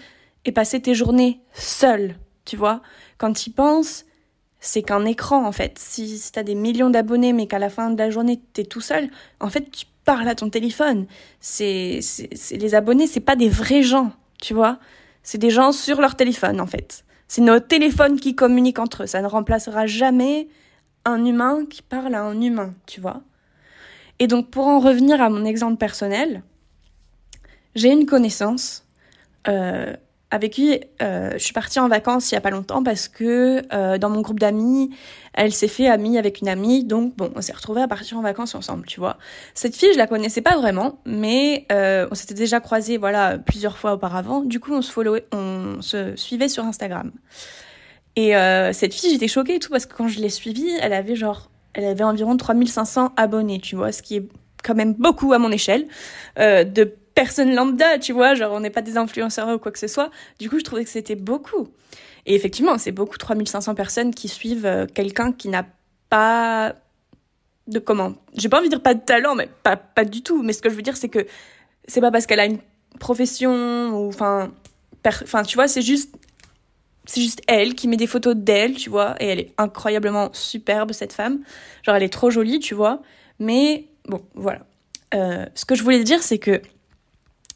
et 0.45 0.53
passer 0.53 0.81
tes 0.81 0.95
journées 0.95 1.41
seul, 1.55 2.17
tu 2.45 2.57
vois. 2.57 2.83
Quand 3.19 3.33
tu 3.33 3.51
penses, 3.51 4.05
c'est 4.61 4.83
qu'un 4.83 5.05
écran 5.05 5.47
en 5.47 5.53
fait. 5.53 5.79
Si, 5.79 6.19
si 6.19 6.33
t'as 6.33 6.43
des 6.43 6.55
millions 6.55 6.91
d'abonnés 6.91 7.33
mais 7.33 7.47
qu'à 7.47 7.59
la 7.59 7.71
fin 7.71 7.91
de 7.91 7.99
la 7.99 8.11
journée 8.11 8.41
t'es 8.53 8.65
tout 8.65 8.81
seul, 8.81 9.11
en 9.41 9.51
fait 9.51 9.71
tu 9.71 9.87
parles 10.05 10.29
à 10.29 10.35
ton 10.35 10.51
téléphone. 10.51 11.07
C'est 11.41 12.01
les 12.53 12.75
abonnés, 12.75 13.07
c'est 13.07 13.21
pas 13.21 13.37
des 13.37 13.49
vrais 13.49 13.83
gens, 13.83 14.13
tu 14.41 14.55
vois. 14.55 14.79
C'est 15.23 15.39
des 15.39 15.51
gens 15.51 15.73
sur 15.73 16.01
leur 16.01 16.17
téléphone 16.17 16.61
en 16.61 16.67
fait. 16.67 17.05
C'est 17.31 17.43
nos 17.43 17.61
téléphones 17.61 18.19
qui 18.19 18.35
communiquent 18.35 18.81
entre 18.81 19.05
eux. 19.05 19.07
Ça 19.07 19.23
ne 19.23 19.29
remplacera 19.29 19.87
jamais 19.87 20.49
un 21.05 21.25
humain 21.25 21.65
qui 21.65 21.81
parle 21.81 22.17
à 22.17 22.25
un 22.25 22.41
humain, 22.41 22.75
tu 22.87 23.01
vois. 23.01 23.23
Et 24.19 24.27
donc 24.27 24.51
pour 24.51 24.67
en 24.67 24.81
revenir 24.81 25.23
à 25.23 25.31
mon 25.31 25.45
exemple 25.45 25.77
personnel, 25.77 26.43
j'ai 27.77 27.93
une 27.93 28.05
connaissance 28.05 28.85
euh, 29.47 29.95
avec 30.31 30.53
qui 30.53 30.81
euh, 31.03 31.33
je 31.33 31.39
suis 31.39 31.53
partie 31.53 31.81
en 31.81 31.89
vacances 31.89 32.31
il 32.31 32.35
y 32.35 32.39
a 32.39 32.41
pas 32.41 32.51
longtemps 32.51 32.83
parce 32.83 33.09
que 33.09 33.63
euh, 33.73 33.99
dans 33.99 34.11
mon 34.11 34.21
groupe 34.21 34.39
d'amis, 34.39 34.91
elle 35.35 35.53
s'est 35.53 35.69
fait 35.69 35.89
amie 35.89 36.19
avec 36.19 36.41
une 36.41 36.49
amie, 36.49 36.85
donc 36.85 37.17
bon, 37.17 37.33
on 37.35 37.41
s'est 37.41 37.53
retrouvés 37.53 37.83
à 37.83 37.89
partir 37.89 38.19
en 38.19 38.23
vacances 38.23 38.55
ensemble, 38.55 38.87
tu 38.87 39.01
vois. 39.01 39.19
Cette 39.55 39.75
fille, 39.75 39.93
je 39.93 39.99
la 39.99 40.07
connaissais 40.07 40.41
pas 40.41 40.57
vraiment, 40.57 41.01
mais 41.05 41.67
euh, 41.73 42.07
on 42.11 42.15
s'était 42.15 42.35
déjà 42.35 42.61
croisés, 42.61 42.97
voilà, 42.97 43.39
plusieurs 43.39 43.77
fois 43.77 43.95
auparavant. 43.95 44.43
Du 44.43 44.61
coup, 44.61 44.73
on 44.73 44.83
se 44.83 44.93
followait, 44.93 45.27
on 45.33 45.83
se 45.83 46.15
suivait 46.17 46.49
sur 46.49 46.65
Instagram. 46.65 47.11
Et 48.17 48.33
cette 48.73 48.93
fille, 48.93 49.11
j'étais 49.11 49.29
choquée 49.29 49.55
et 49.55 49.59
tout 49.61 49.71
parce 49.71 49.87
que 49.87 49.95
quand 49.95 50.09
je 50.09 50.21
l'ai 50.21 50.29
suivie, 50.29 50.71
elle 50.81 50.93
avait 50.93 51.15
genre, 51.17 51.49
elle 51.73 51.85
avait 51.85 52.05
environ 52.05 52.37
3500 52.37 53.13
abonnés, 53.17 53.61
tu 53.61 53.77
vois, 53.77 53.93
ce 53.93 54.03
qui 54.03 54.17
est 54.17 54.29
quand 54.63 54.75
même 54.75 54.93
beaucoup 54.95 55.33
à 55.33 55.39
mon 55.39 55.51
échelle 55.51 55.87
de 56.37 56.97
personne 57.15 57.55
lambda, 57.55 57.99
tu 57.99 58.13
vois, 58.13 58.35
genre 58.35 58.53
on 58.53 58.61
n'est 58.61 58.71
pas 58.71 58.83
des 58.83 58.97
influenceurs 58.97 59.49
ou 59.49 59.59
quoi 59.59 59.73
que 59.73 59.79
ce 59.79 59.89
soit. 59.89 60.11
Du 60.39 60.49
coup, 60.49 60.59
je 60.59 60.65
trouvais 60.65 60.85
que 60.85 60.91
c'était 60.91 61.17
beaucoup. 61.17 61.69
Et 62.27 62.35
effectivement, 62.35 62.79
c'est 62.79 62.93
beaucoup 62.93 63.19
3500 63.19 63.75
personnes 63.75 64.15
qui 64.15 64.29
suivent 64.29 64.67
euh, 64.67 64.87
quelqu'un 64.87 65.33
qui 65.33 65.49
n'a 65.49 65.67
pas 66.09 66.75
de 67.67 67.79
comment 67.79 68.15
J'ai 68.35 68.49
pas 68.49 68.59
envie 68.59 68.69
de 68.69 68.75
dire 68.75 68.83
pas 68.83 68.95
de 68.95 69.01
talent, 69.01 69.35
mais 69.35 69.49
pas 69.63 69.77
pas 69.77 70.05
du 70.05 70.23
tout, 70.23 70.43
mais 70.43 70.53
ce 70.53 70.61
que 70.61 70.69
je 70.69 70.75
veux 70.75 70.83
dire 70.83 70.97
c'est 70.97 71.09
que 71.09 71.27
c'est 71.87 72.01
pas 72.01 72.11
parce 72.11 72.27
qu'elle 72.27 72.41
a 72.41 72.47
une 72.47 72.59
profession 72.99 73.91
ou 73.91 74.09
enfin 74.09 74.51
enfin 75.23 75.43
tu 75.45 75.55
vois, 75.55 75.69
c'est 75.69 75.83
juste 75.83 76.15
c'est 77.07 77.21
juste 77.21 77.43
elle 77.47 77.75
qui 77.75 77.89
met 77.89 77.97
des 77.97 78.07
photos 78.07 78.37
d'elle, 78.37 78.75
tu 78.75 78.91
vois, 78.91 79.15
et 79.21 79.27
elle 79.27 79.41
est 79.41 79.55
incroyablement 79.59 80.31
superbe 80.33 80.93
cette 80.93 81.13
femme. 81.13 81.41
Genre 81.83 81.97
elle 81.97 82.03
est 82.03 82.13
trop 82.13 82.31
jolie, 82.31 82.59
tu 82.61 82.75
vois, 82.75 83.03
Mais 83.39 83.87
bon, 84.07 84.23
voilà. 84.35 84.61
Euh, 85.15 85.47
ce 85.55 85.65
que 85.65 85.75
je 85.75 85.83
voulais 85.83 86.05
dire, 86.05 86.23
c'est 86.23 86.39
que 86.39 86.63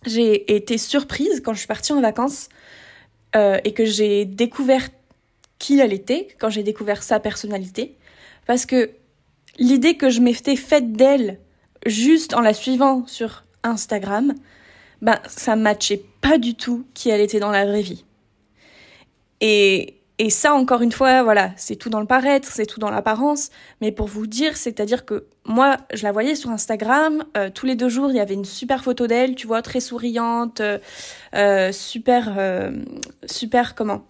j'ai 0.07 0.55
été 0.55 0.79
surprise 0.79 1.41
quand 1.45 1.53
je 1.53 1.59
suis 1.59 1.67
partie 1.67 1.93
en 1.93 2.01
vacances 2.01 2.49
euh, 3.37 3.59
et 3.65 3.73
que 3.73 3.85
j'ai 3.85 4.25
découvert 4.25 4.89
qui 5.59 5.79
elle 5.79 5.93
était, 5.93 6.29
quand 6.39 6.51
j'ai 6.51 6.63
découvert 6.63 7.03
sa 7.03 7.21
personnalité. 7.21 7.97
Parce 8.47 8.67
que 8.67 8.91
l'idée 9.59 9.97
que 9.97 10.11
je 10.11 10.21
m'étais 10.21 10.57
faite 10.57 10.93
d'elle 10.93 11.39
juste 11.87 12.35
en 12.35 12.41
la 12.41 12.55
suivant 12.55 13.07
sur 13.07 13.45
Instagram, 13.63 14.35
ben, 15.03 15.19
ça 15.27 15.57
matchait 15.57 16.03
pas 16.21 16.39
du 16.39 16.55
tout 16.55 16.87
qui 16.95 17.11
elle 17.11 17.21
était 17.21 17.41
dans 17.41 17.51
la 17.51 17.67
vraie 17.67 17.83
vie. 17.83 18.05
Et, 19.41 19.97
et 20.19 20.31
ça, 20.31 20.55
encore 20.55 20.83
une 20.83 20.93
fois, 20.93 21.25
voilà, 21.25 21.51
c'est 21.57 21.75
tout 21.75 21.91
dans 21.91 21.99
le 22.01 22.07
paraître, 22.07 22.49
c'est 22.49 22.67
tout 22.67 22.79
dans 22.79 22.91
l'apparence. 22.91 23.51
Mais 23.81 23.91
pour 23.91 24.07
vous 24.07 24.29
dire, 24.29 24.57
c'est-à-dire 24.57 25.05
que 25.05 25.27
moi, 25.45 25.77
je 25.93 26.05
la 26.05 26.13
voyais 26.13 26.37
sur 26.37 26.51
Instagram, 26.51 27.25
euh, 27.37 27.51
tous 27.53 27.67
les 27.67 27.75
deux 27.75 27.89
jours, 27.89 28.11
il 28.11 28.17
y 28.17 28.21
avait 28.21 28.35
une 28.35 28.45
super 28.45 28.85
photo 28.85 29.09
d'elle, 29.09 29.35
tu 29.35 29.49
vois, 29.49 29.61
très 29.61 29.81
souriante, 29.81 30.61
euh, 30.61 30.79
euh 31.35 31.73
super, 31.73 32.39
super, 33.27 33.75
comment 33.75 34.07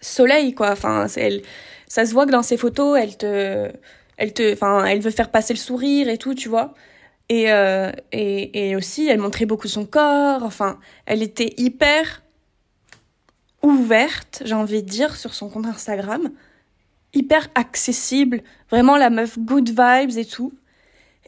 Soleil, 0.00 0.54
quoi. 0.54 0.72
Enfin, 0.72 1.06
elle, 1.16 1.42
ça 1.86 2.04
se 2.04 2.12
voit 2.12 2.26
que 2.26 2.32
dans 2.32 2.42
ses 2.42 2.56
photos, 2.56 2.98
elle 3.00 3.16
te, 3.16 3.70
elle 4.16 4.32
te, 4.32 4.52
enfin, 4.54 4.84
elle 4.86 5.00
veut 5.00 5.10
faire 5.10 5.30
passer 5.30 5.54
le 5.54 5.58
sourire 5.58 6.08
et 6.08 6.18
tout, 6.18 6.34
tu 6.34 6.48
vois. 6.48 6.74
Et, 7.28 7.44
et, 8.12 8.70
et 8.70 8.76
aussi, 8.76 9.08
elle 9.08 9.18
montrait 9.18 9.46
beaucoup 9.46 9.68
son 9.68 9.86
corps. 9.86 10.42
Enfin, 10.42 10.78
elle 11.06 11.22
était 11.22 11.54
hyper 11.58 12.22
ouverte, 13.64 14.42
j'ai 14.44 14.54
envie 14.54 14.82
de 14.82 14.88
dire, 14.88 15.16
sur 15.16 15.34
son 15.34 15.48
compte 15.48 15.66
Instagram. 15.66 16.30
Hyper 17.14 17.48
accessible, 17.54 18.42
vraiment 18.70 18.96
la 18.96 19.10
meuf 19.10 19.38
good 19.38 19.68
vibes 19.68 20.16
et 20.18 20.24
tout. 20.24 20.52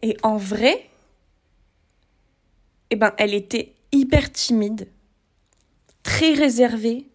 Et 0.03 0.17
en 0.23 0.37
vrai, 0.37 0.89
eh 2.91 2.97
ben, 2.97 3.13
elle 3.19 3.35
était 3.35 3.75
hyper 3.93 4.31
timide, 4.31 4.89
très 6.03 6.33
réservée, 6.33 7.09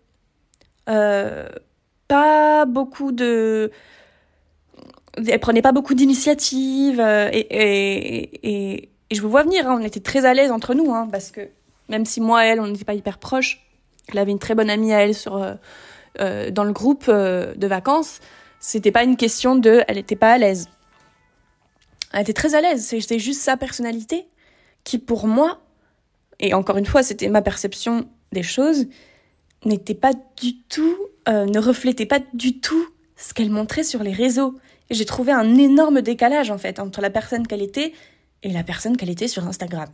euh, 0.90 1.48
pas 2.08 2.66
beaucoup 2.66 3.12
de. 3.12 3.72
Elle 5.16 5.40
prenait 5.40 5.62
pas 5.62 5.74
beaucoup 5.74 5.94
d'initiatives 5.94 7.00
euh, 7.00 7.30
et, 7.32 8.90
je 9.12 9.22
vous 9.22 9.30
vois 9.30 9.44
venir, 9.44 9.68
hein, 9.68 9.78
on 9.80 9.84
était 9.84 10.00
très 10.00 10.26
à 10.26 10.34
l'aise 10.34 10.52
entre 10.52 10.74
nous, 10.74 10.94
hein, 10.94 11.08
parce 11.12 11.32
que 11.32 11.42
même 11.90 12.06
si 12.06 12.22
moi 12.22 12.46
et 12.46 12.50
elle, 12.50 12.62
on 12.62 12.68
n'était 12.68 12.86
pas 12.86 12.94
hyper 12.94 13.18
proches, 13.18 13.71
elle 14.14 14.20
avait 14.20 14.32
une 14.32 14.40
très 14.40 14.56
bonne 14.56 14.70
amie 14.70 14.94
à 14.94 15.04
elle 15.04 15.16
sur, 15.16 15.38
euh, 15.38 15.54
euh, 16.20 16.52
dans 16.52 16.64
le 16.64 16.74
groupe 16.74 17.06
euh, 17.08 17.54
de 17.56 17.68
vacances. 17.68 18.20
C'était 18.60 18.92
pas 18.92 19.04
une 19.04 19.18
question 19.18 19.56
de. 19.56 19.84
Elle 19.88 19.98
n'était 19.98 20.16
pas 20.16 20.32
à 20.32 20.38
l'aise. 20.38 20.70
Elle 22.14 22.22
était 22.22 22.34
très 22.34 22.56
à 22.56 22.62
l'aise. 22.62 22.86
C'était 22.86 23.20
juste 23.20 23.42
sa 23.42 23.58
personnalité 23.58 24.28
qui, 24.84 24.98
pour 24.98 25.28
moi, 25.28 25.62
et 26.40 26.54
encore 26.54 26.78
une 26.78 26.86
fois, 26.86 27.04
c'était 27.04 27.30
ma 27.30 27.42
perception 27.42 28.08
des 28.32 28.44
choses, 28.44 28.88
n'était 29.66 29.96
pas 29.96 30.14
du 30.38 30.58
tout. 30.70 30.98
ne 31.28 31.60
reflétait 31.60 32.06
pas 32.06 32.20
du 32.34 32.60
tout 32.60 32.88
ce 33.16 33.34
qu'elle 33.34 33.52
montrait 33.52 33.84
sur 33.84 34.04
les 34.04 34.12
réseaux. 34.12 34.58
J'ai 34.90 35.06
trouvé 35.06 35.32
un 35.32 35.56
énorme 35.58 36.02
décalage, 36.02 36.52
en 36.52 36.58
fait, 36.58 36.80
entre 36.80 37.00
la 37.00 37.10
personne 37.10 37.48
qu'elle 37.48 37.62
était 37.62 37.94
et 38.44 38.50
la 38.50 38.64
personne 38.64 38.98
qu'elle 38.98 39.10
était 39.10 39.28
sur 39.28 39.48
Instagram. 39.48 39.88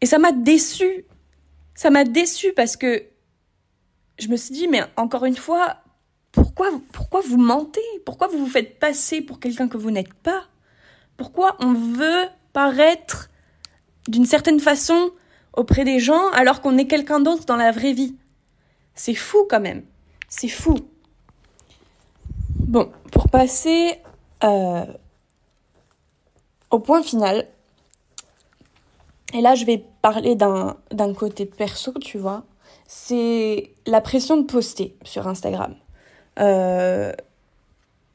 Et 0.00 0.06
ça 0.06 0.18
m'a 0.18 0.32
déçue 0.32 1.04
ça 1.78 1.90
m'a 1.90 2.02
déçue 2.02 2.52
parce 2.54 2.76
que 2.76 3.04
je 4.18 4.26
me 4.26 4.36
suis 4.36 4.52
dit, 4.52 4.66
mais 4.66 4.82
encore 4.96 5.24
une 5.26 5.36
fois, 5.36 5.76
pourquoi, 6.32 6.72
pourquoi 6.90 7.20
vous 7.20 7.36
mentez? 7.36 7.80
Pourquoi 8.04 8.26
vous 8.26 8.38
vous 8.38 8.50
faites 8.50 8.80
passer 8.80 9.22
pour 9.22 9.38
quelqu'un 9.38 9.68
que 9.68 9.76
vous 9.76 9.92
n'êtes 9.92 10.12
pas? 10.12 10.42
Pourquoi 11.16 11.56
on 11.60 11.74
veut 11.74 12.26
paraître 12.52 13.30
d'une 14.08 14.26
certaine 14.26 14.58
façon 14.58 15.12
auprès 15.52 15.84
des 15.84 16.00
gens 16.00 16.30
alors 16.30 16.62
qu'on 16.62 16.76
est 16.78 16.88
quelqu'un 16.88 17.20
d'autre 17.20 17.44
dans 17.44 17.54
la 17.54 17.70
vraie 17.70 17.92
vie? 17.92 18.16
C'est 18.96 19.14
fou 19.14 19.46
quand 19.48 19.60
même. 19.60 19.84
C'est 20.28 20.48
fou. 20.48 20.74
Bon, 22.56 22.90
pour 23.12 23.28
passer 23.30 24.00
euh, 24.42 24.84
au 26.72 26.80
point 26.80 27.04
final, 27.04 27.46
et 29.32 29.40
là, 29.40 29.54
je 29.54 29.64
vais 29.64 29.84
parler 30.02 30.34
d'un 30.34 31.14
côté 31.14 31.46
perso, 31.46 31.92
tu 32.00 32.18
vois. 32.18 32.44
C'est 32.86 33.70
la 33.86 34.00
pression 34.00 34.36
de 34.36 34.44
poster 34.44 34.96
sur 35.04 35.26
Instagram. 35.28 35.74
Euh, 36.38 37.12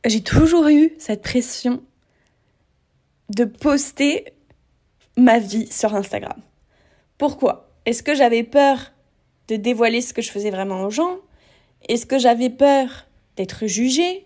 j'ai 0.06 0.22
toujours 0.22 0.68
eu 0.68 0.94
cette 0.98 1.22
pression 1.22 1.82
de 3.30 3.46
poster 3.46 4.34
ma 5.18 5.40
vie 5.40 5.72
sur 5.72 5.96
Instagram. 5.96 6.40
Pourquoi? 7.18 7.70
Est-ce 7.86 8.04
que 8.04 8.16
j'avais 8.16 8.44
peur 8.44 8.92
de 9.48 9.56
dévoiler 9.56 10.02
ce 10.02 10.14
que 10.14 10.22
je 10.22 10.32
faisais 10.32 10.52
vraiment 10.52 10.84
aux 10.84 10.90
gens? 10.90 11.18
Est-ce 11.88 12.06
que 12.06 12.18
j'avais 12.18 12.50
peur 12.50 13.08
d'être 13.36 13.68
jugée? 13.68 14.26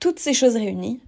Toutes 0.00 0.18
ces 0.18 0.34
choses 0.34 0.56
réunies. 0.56 1.00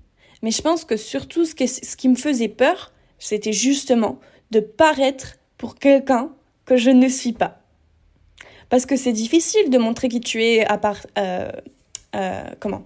Mais 0.43 0.51
je 0.51 0.63
pense 0.63 0.85
que 0.85 0.97
surtout 0.97 1.45
ce 1.45 1.55
ce 1.55 1.97
qui 1.97 2.09
me 2.09 2.17
faisait 2.17 2.49
peur, 2.49 2.93
c'était 3.19 3.53
justement 3.53 4.19
de 4.51 4.61
paraître 4.61 5.37
pour 5.59 5.77
quelqu'un 5.77 6.31
que 6.65 6.77
je 6.77 6.91
ne 6.91 7.09
suis 7.09 7.33
pas. 7.33 7.61
Parce 8.69 8.87
que 8.87 8.97
c'est 8.97 9.13
difficile 9.13 9.71
de 9.71 9.79
montrer 9.79 10.09
qui 10.09 10.21
tu 10.21 10.43
es 10.43 10.65
à 10.67 10.79
part... 10.79 11.07
Euh, 11.19 11.51
euh, 12.17 12.51
comment? 12.61 12.85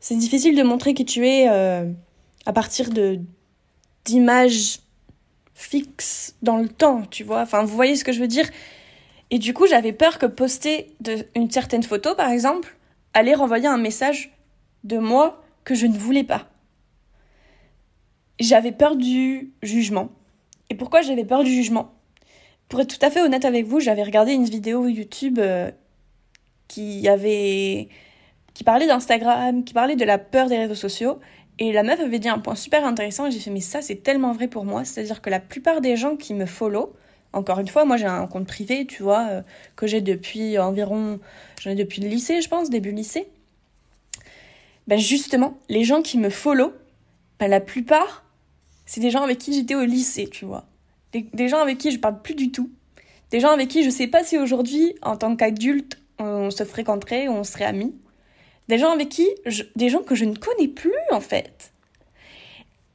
C'est 0.00 0.16
difficile 0.16 0.56
de 0.56 0.62
montrer 0.62 0.94
qui 0.94 1.04
tu 1.04 1.26
es 1.26 1.48
euh, 1.48 1.90
à 2.46 2.52
partir 2.52 2.90
de 2.90 3.20
d'images 4.04 4.80
fixes 5.54 6.34
dans 6.42 6.56
le 6.56 6.68
temps, 6.68 7.02
tu 7.08 7.22
vois? 7.22 7.42
Enfin, 7.42 7.62
vous 7.62 7.74
voyez 7.74 7.94
ce 7.94 8.04
que 8.04 8.12
je 8.12 8.20
veux 8.20 8.26
dire? 8.26 8.48
Et 9.30 9.38
du 9.38 9.54
coup, 9.54 9.66
j'avais 9.66 9.92
peur 9.92 10.18
que 10.18 10.26
poster 10.26 10.94
une 11.34 11.50
certaine 11.50 11.82
photo, 11.82 12.14
par 12.14 12.30
exemple, 12.30 12.76
allait 13.14 13.34
renvoyer 13.34 13.66
un 13.68 13.78
message 13.78 14.36
de 14.84 14.98
moi 14.98 15.42
que 15.64 15.74
je 15.74 15.86
ne 15.86 15.96
voulais 15.96 16.24
pas. 16.24 16.48
J'avais 18.40 18.72
peur 18.72 18.96
du 18.96 19.52
jugement. 19.62 20.10
Et 20.72 20.74
pourquoi 20.74 21.02
j'avais 21.02 21.26
peur 21.26 21.44
du 21.44 21.50
jugement? 21.52 21.92
Pour 22.70 22.80
être 22.80 22.98
tout 22.98 23.04
à 23.04 23.10
fait 23.10 23.20
honnête 23.20 23.44
avec 23.44 23.66
vous, 23.66 23.78
j'avais 23.78 24.02
regardé 24.02 24.32
une 24.32 24.46
vidéo 24.46 24.88
YouTube 24.88 25.38
euh, 25.38 25.70
qui 26.66 27.06
avait 27.08 27.90
qui 28.54 28.64
parlait 28.64 28.86
d'Instagram, 28.86 29.64
qui 29.64 29.74
parlait 29.74 29.96
de 29.96 30.04
la 30.06 30.16
peur 30.16 30.48
des 30.48 30.56
réseaux 30.56 30.74
sociaux. 30.74 31.20
Et 31.58 31.72
la 31.72 31.82
meuf 31.82 32.00
avait 32.00 32.18
dit 32.18 32.30
un 32.30 32.38
point 32.38 32.54
super 32.54 32.86
intéressant 32.86 33.26
et 33.26 33.30
j'ai 33.30 33.38
fait 33.38 33.50
mais 33.50 33.60
ça 33.60 33.82
c'est 33.82 33.96
tellement 33.96 34.32
vrai 34.32 34.48
pour 34.48 34.64
moi. 34.64 34.86
C'est-à-dire 34.86 35.20
que 35.20 35.28
la 35.28 35.40
plupart 35.40 35.82
des 35.82 35.94
gens 35.94 36.16
qui 36.16 36.32
me 36.32 36.46
follow, 36.46 36.94
encore 37.34 37.58
une 37.58 37.68
fois, 37.68 37.84
moi 37.84 37.98
j'ai 37.98 38.06
un 38.06 38.26
compte 38.26 38.46
privé, 38.46 38.86
tu 38.86 39.02
vois, 39.02 39.26
euh, 39.28 39.42
que 39.76 39.86
j'ai 39.86 40.00
depuis 40.00 40.58
environ, 40.58 41.20
j'en 41.60 41.72
ai 41.72 41.74
depuis 41.74 42.00
le 42.00 42.08
lycée 42.08 42.40
je 42.40 42.48
pense, 42.48 42.70
début 42.70 42.92
lycée. 42.92 43.28
Ben 44.86 44.98
justement, 44.98 45.58
les 45.68 45.84
gens 45.84 46.00
qui 46.00 46.16
me 46.16 46.30
follow, 46.30 46.72
ben 47.38 47.48
la 47.48 47.60
plupart, 47.60 48.21
c'est 48.92 49.00
des 49.00 49.08
gens 49.08 49.22
avec 49.22 49.38
qui 49.38 49.54
j'étais 49.54 49.74
au 49.74 49.84
lycée, 49.86 50.28
tu 50.28 50.44
vois. 50.44 50.66
Des, 51.14 51.48
gens 51.48 51.60
avec 51.62 51.78
qui 51.78 51.92
je 51.92 51.98
parle 51.98 52.20
plus 52.20 52.34
du 52.34 52.52
tout. 52.52 52.70
Des 53.30 53.40
gens 53.40 53.48
avec 53.48 53.68
qui 53.68 53.84
je 53.84 53.88
sais 53.88 54.06
pas 54.06 54.22
si 54.22 54.36
aujourd'hui, 54.36 54.96
en 55.00 55.16
tant 55.16 55.34
qu'adulte, 55.34 55.98
on 56.18 56.50
se 56.50 56.62
fréquenterait 56.62 57.26
on 57.26 57.42
serait 57.42 57.64
amis. 57.64 57.94
Des 58.68 58.76
gens 58.76 58.90
avec 58.90 59.08
qui, 59.08 59.26
des 59.76 59.88
gens 59.88 60.02
que 60.02 60.14
je 60.14 60.26
ne 60.26 60.36
connais 60.36 60.68
plus, 60.68 60.92
en 61.10 61.20
fait. 61.20 61.72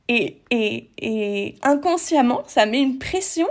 Et, 0.07 0.37
et, 0.51 0.91
et 0.99 1.55
inconsciemment, 1.63 2.43
ça 2.45 2.67
met 2.67 2.79
une 2.79 2.99
pression 2.99 3.47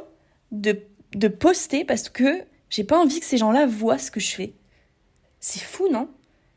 de, 0.53 0.79
de 1.17 1.27
poster 1.27 1.85
parce 1.85 2.09
que 2.09 2.45
j'ai 2.71 2.85
pas 2.85 3.01
envie 3.01 3.19
que 3.19 3.27
ces 3.27 3.39
gens-là 3.39 3.67
voient 3.67 3.99
ce 3.99 4.13
que 4.13 4.21
je 4.21 4.31
fais. 4.31 4.53
C'est 5.41 5.65
fou, 5.65 5.89
non? 5.91 6.09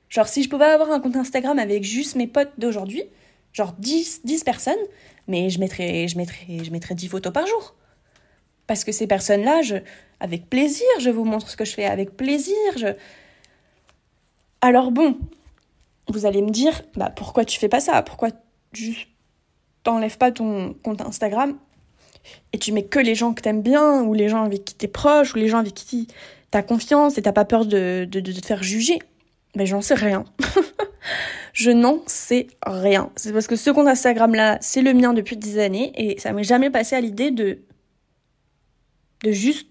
Genre, 0.07 0.27
si 0.27 0.43
je 0.43 0.49
pouvais 0.49 0.65
avoir 0.65 0.91
un 0.91 0.99
compte 0.99 1.15
Instagram 1.15 1.57
avec 1.57 1.83
juste 1.83 2.15
mes 2.15 2.27
potes 2.27 2.53
d'aujourd'hui, 2.59 3.05
genre 3.53 3.73
10, 3.79 4.21
10 4.23 4.43
personnes, 4.43 4.77
mais 5.29 5.49
je 5.49 5.59
mettrais, 5.59 6.07
je 6.07 6.17
mettrais, 6.17 6.63
je 6.63 6.71
mettrais 6.71 6.95
10 6.95 7.07
photos 7.07 7.31
par 7.31 7.47
jour. 7.47 7.75
Parce 8.67 8.83
que 8.83 8.91
ces 8.91 9.07
personnes-là, 9.07 9.61
avec 10.19 10.49
plaisir, 10.49 10.87
je 10.99 11.09
vous 11.09 11.23
montre 11.23 11.49
ce 11.49 11.55
que 11.55 11.65
je 11.65 11.73
fais 11.73 11.85
avec 11.85 12.17
plaisir. 12.17 12.55
Alors 14.61 14.91
bon, 14.91 15.17
vous 16.09 16.25
allez 16.25 16.41
me 16.41 16.49
dire, 16.49 16.81
bah 16.95 17.09
pourquoi 17.09 17.45
tu 17.45 17.59
fais 17.59 17.69
pas 17.69 17.79
ça? 17.79 18.01
Pourquoi 18.01 18.29
tu 18.73 19.07
t'enlèves 19.83 20.17
pas 20.17 20.31
ton 20.31 20.73
compte 20.83 21.01
Instagram 21.01 21.57
et 22.51 22.57
tu 22.59 22.73
mets 22.73 22.83
que 22.83 22.99
les 22.99 23.15
gens 23.15 23.33
que 23.33 23.41
t'aimes 23.41 23.61
bien, 23.61 24.03
ou 24.03 24.13
les 24.13 24.29
gens 24.29 24.43
avec 24.43 24.65
qui 24.65 24.75
t'es 24.75 24.87
proche, 24.87 25.33
ou 25.33 25.37
les 25.37 25.47
gens 25.47 25.59
avec 25.59 25.73
qui 25.73 26.07
t'as 26.51 26.63
confiance 26.63 27.17
et 27.17 27.21
t'as 27.21 27.31
pas 27.31 27.45
peur 27.45 27.65
de, 27.65 28.05
de 28.09 28.19
te 28.19 28.45
faire 28.45 28.61
juger? 28.61 28.99
Mais 29.55 29.65
j'en 29.65 29.81
sais 29.81 29.95
rien. 29.95 30.25
Je 31.53 31.71
n'en 31.71 32.03
sais 32.05 32.47
rien. 32.65 33.11
C'est 33.15 33.33
parce 33.33 33.47
que 33.47 33.55
ce 33.55 33.69
compte 33.71 33.87
Instagram 33.87 34.33
là, 34.33 34.57
c'est 34.61 34.81
le 34.81 34.93
mien 34.93 35.13
depuis 35.13 35.35
des 35.35 35.59
années 35.59 35.91
et 35.95 36.19
ça 36.19 36.31
m'est 36.31 36.43
jamais 36.43 36.69
passé 36.69 36.95
à 36.95 37.01
l'idée 37.01 37.31
de 37.31 37.59
de 39.23 39.31
juste 39.31 39.67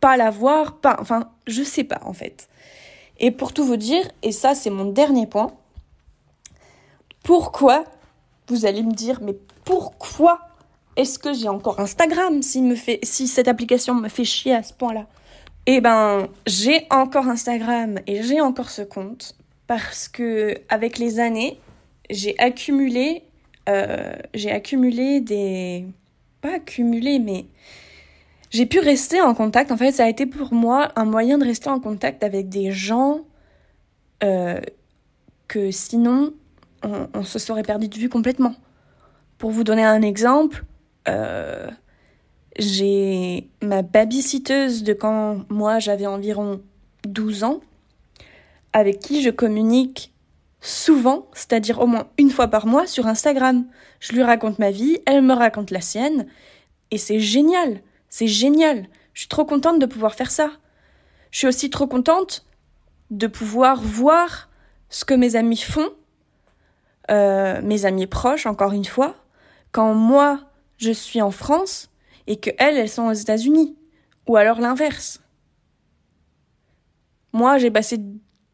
pas 0.00 0.16
l'avoir, 0.16 0.78
pas 0.78 0.96
enfin, 1.00 1.32
je 1.46 1.62
sais 1.62 1.84
pas 1.84 2.00
en 2.04 2.12
fait. 2.12 2.48
Et 3.18 3.30
pour 3.30 3.52
tout 3.52 3.64
vous 3.64 3.76
dire, 3.76 4.08
et 4.22 4.32
ça 4.32 4.54
c'est 4.54 4.70
mon 4.70 4.84
dernier 4.84 5.26
point, 5.26 5.52
Pourquoi 7.24 7.84
Vous 8.48 8.66
allez 8.66 8.82
me 8.82 8.92
dire, 8.92 9.20
mais 9.20 9.36
pourquoi 9.64 10.38
est-ce 10.94 11.18
que 11.18 11.32
j'ai 11.32 11.48
encore 11.48 11.80
Instagram 11.80 12.40
si 12.42 13.28
cette 13.28 13.48
application 13.48 13.94
me 13.94 14.08
fait 14.08 14.24
chier 14.24 14.54
à 14.54 14.62
ce 14.62 14.72
point-là? 14.72 15.06
Eh 15.66 15.80
ben, 15.80 16.28
j'ai 16.46 16.86
encore 16.90 17.26
Instagram 17.28 17.98
et 18.06 18.22
j'ai 18.22 18.40
encore 18.40 18.70
ce 18.70 18.82
compte 18.82 19.34
parce 19.66 20.06
que 20.06 20.54
avec 20.68 20.98
les 20.98 21.18
années, 21.18 21.58
j'ai 22.08 22.38
accumulé, 22.38 23.24
euh, 23.68 24.14
j'ai 24.32 24.52
accumulé 24.52 25.20
des, 25.20 25.84
pas 26.40 26.54
accumulé, 26.54 27.18
mais 27.18 27.46
j'ai 28.50 28.66
pu 28.66 28.78
rester 28.78 29.20
en 29.20 29.34
contact. 29.34 29.72
En 29.72 29.76
fait, 29.76 29.90
ça 29.90 30.04
a 30.04 30.08
été 30.08 30.24
pour 30.24 30.54
moi 30.54 30.92
un 30.94 31.04
moyen 31.04 31.36
de 31.36 31.44
rester 31.44 31.68
en 31.68 31.80
contact 31.80 32.22
avec 32.22 32.48
des 32.48 32.70
gens 32.70 33.22
euh, 34.22 34.60
que 35.48 35.72
sinon 35.72 36.32
on, 36.82 37.24
se 37.24 37.40
serait 37.40 37.64
perdu 37.64 37.88
de 37.88 37.96
vue 37.96 38.08
complètement. 38.08 38.54
Pour 39.38 39.50
vous 39.50 39.64
donner 39.64 39.84
un 39.84 40.02
exemple, 40.02 40.64
euh, 41.08 41.68
j'ai 42.58 43.48
ma 43.62 43.82
babysitteuse 43.82 44.82
de 44.82 44.92
quand 44.92 45.44
moi 45.48 45.78
j'avais 45.78 46.06
environ 46.06 46.62
12 47.06 47.44
ans, 47.44 47.60
avec 48.72 48.98
qui 48.98 49.22
je 49.22 49.30
communique 49.30 50.12
souvent, 50.60 51.28
c'est-à-dire 51.32 51.80
au 51.80 51.86
moins 51.86 52.08
une 52.18 52.30
fois 52.30 52.48
par 52.48 52.66
mois 52.66 52.86
sur 52.86 53.06
Instagram. 53.06 53.66
Je 54.00 54.12
lui 54.12 54.22
raconte 54.22 54.58
ma 54.58 54.70
vie, 54.70 54.98
elle 55.06 55.22
me 55.22 55.34
raconte 55.34 55.70
la 55.70 55.80
sienne, 55.80 56.26
et 56.90 56.98
c'est 56.98 57.20
génial, 57.20 57.80
c'est 58.08 58.26
génial. 58.26 58.86
Je 59.12 59.20
suis 59.20 59.28
trop 59.28 59.44
contente 59.44 59.78
de 59.78 59.86
pouvoir 59.86 60.14
faire 60.14 60.30
ça. 60.30 60.50
Je 61.30 61.38
suis 61.38 61.46
aussi 61.46 61.70
trop 61.70 61.86
contente 61.86 62.44
de 63.10 63.26
pouvoir 63.26 63.80
voir 63.80 64.48
ce 64.88 65.04
que 65.04 65.14
mes 65.14 65.36
amis 65.36 65.58
font, 65.58 65.88
euh, 67.10 67.60
mes 67.62 67.84
amis 67.84 68.06
proches, 68.06 68.46
encore 68.46 68.72
une 68.72 68.84
fois, 68.84 69.14
quand 69.72 69.94
moi 69.94 70.40
je 70.78 70.90
suis 70.90 71.22
en 71.22 71.30
France 71.30 71.90
et 72.26 72.36
que 72.36 72.50
elles, 72.58 72.76
elles 72.76 72.88
sont 72.88 73.06
aux 73.06 73.12
États-Unis, 73.12 73.76
ou 74.26 74.36
alors 74.36 74.60
l'inverse. 74.60 75.20
Moi, 77.32 77.58
j'ai 77.58 77.70
passé 77.70 77.98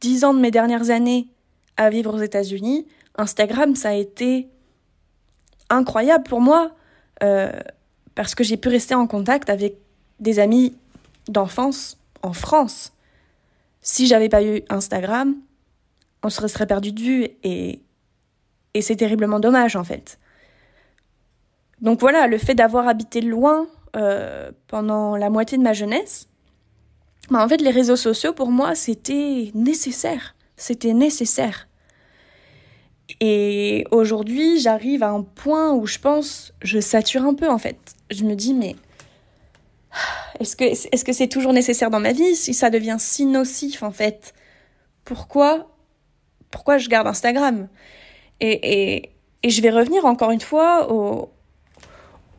dix 0.01 0.25
ans 0.25 0.35
de 0.35 0.41
mes 0.41 0.51
dernières 0.51 0.91
années 0.91 1.29
à 1.77 1.89
vivre 1.91 2.15
aux 2.15 2.21
États-Unis. 2.21 2.87
Instagram, 3.17 3.77
ça 3.77 3.91
a 3.91 3.95
été 3.95 4.49
incroyable 5.71 6.25
pour 6.25 6.41
moi 6.41 6.73
euh, 7.23 7.53
parce 8.15 8.35
que 8.35 8.45
j'ai 8.45 8.57
pu 8.57 8.69
rester 8.69 8.95
en 8.95 9.07
contact 9.07 9.49
avec 9.51 9.77
des 10.21 10.39
amis 10.39 10.77
d'enfance 11.29 11.97
en 12.23 12.33
France. 12.33 12.93
Si 13.81 14.07
j'avais 14.07 14.29
pas 14.29 14.43
eu 14.43 14.63
Instagram, 14.69 15.37
on 16.23 16.29
se 16.29 16.47
serait 16.47 16.67
perdu 16.67 16.93
de 16.93 17.01
vue 17.01 17.29
et, 17.43 17.81
et 18.75 18.83
c'est 18.83 18.97
terriblement 18.97 19.41
dommage 19.41 19.77
en 19.77 19.85
fait. 19.85 20.19
Donc 21.83 22.01
voilà, 22.01 22.29
le 22.29 22.39
fait 22.39 22.55
d'avoir 22.55 22.87
habité 22.89 23.21
loin 23.21 23.67
euh, 23.97 24.53
pendant 24.69 25.17
la 25.17 25.29
moitié 25.31 25.59
de 25.59 25.63
ma 25.63 25.73
jeunesse, 25.73 26.29
bah 27.29 27.45
en 27.45 27.49
fait 27.49 27.61
les 27.61 27.71
réseaux 27.71 27.97
sociaux 27.97 28.33
pour 28.33 28.51
moi 28.51 28.75
c'était 28.75 29.51
nécessaire, 29.55 30.35
c'était 30.57 30.95
nécessaire. 30.95 31.69
Et 33.21 33.85
aujourd'hui 33.91 34.61
j'arrive 34.61 35.03
à 35.03 35.11
un 35.11 35.23
point 35.23 35.73
où 35.73 35.87
je 35.87 35.99
pense, 35.99 36.55
je 36.63 36.79
sature 36.81 37.25
un 37.25 37.35
peu 37.35 37.51
en 37.51 37.59
fait. 37.59 37.79
Je 38.11 38.25
me 38.25 38.35
dis 38.35 38.55
mais 38.55 38.77
est-ce 40.39 40.55
que 40.57 40.65
est-ce 40.65 41.05
que 41.05 41.13
c'est 41.13 41.29
toujours 41.29 41.53
nécessaire 41.53 41.91
dans 41.91 42.01
ma 42.01 42.13
vie? 42.13 42.37
Si 42.37 42.55
ça 42.55 42.71
devient 42.71 42.97
si 42.99 43.27
nocif 43.27 43.83
en 43.83 43.91
fait 43.91 44.35
Pourquoi 45.05 45.69
pourquoi 46.51 46.79
je 46.79 46.89
garde 46.89 47.07
Instagram? 47.09 47.69
Et, 48.41 48.95
et, 48.95 49.11
et 49.43 49.51
je 49.51 49.63
vais 49.63 49.71
revenir 49.71 50.05
encore 50.05 50.31
une 50.31 50.41
fois 50.41 50.93
au, 50.93 51.31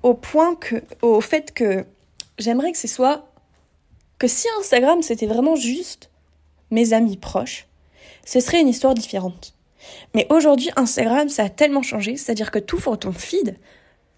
au 0.04 0.14
point 0.14 0.56
que, 0.56 0.84
au 1.02 1.22
fait 1.22 1.54
que 1.54 1.86
j'aimerais 2.38 2.72
que 2.72 2.78
ce 2.78 2.88
soit 2.88 3.26
que 4.20 4.28
si 4.28 4.48
Instagram 4.60 5.02
c'était 5.02 5.26
vraiment 5.26 5.56
juste 5.56 6.10
mes 6.72 6.94
amis 6.94 7.18
proches, 7.18 7.68
ce 8.26 8.40
serait 8.40 8.62
une 8.62 8.68
histoire 8.68 8.94
différente. 8.94 9.54
Mais 10.14 10.28
aujourd'hui, 10.30 10.70
Instagram, 10.76 11.28
ça 11.30 11.44
a 11.44 11.50
tellement 11.50 11.82
changé, 11.82 12.16
c'est-à-dire 12.16 12.52
que 12.52 12.60
tout 12.60 12.78
pour 12.78 12.98
ton 12.98 13.12
feed, 13.12 13.58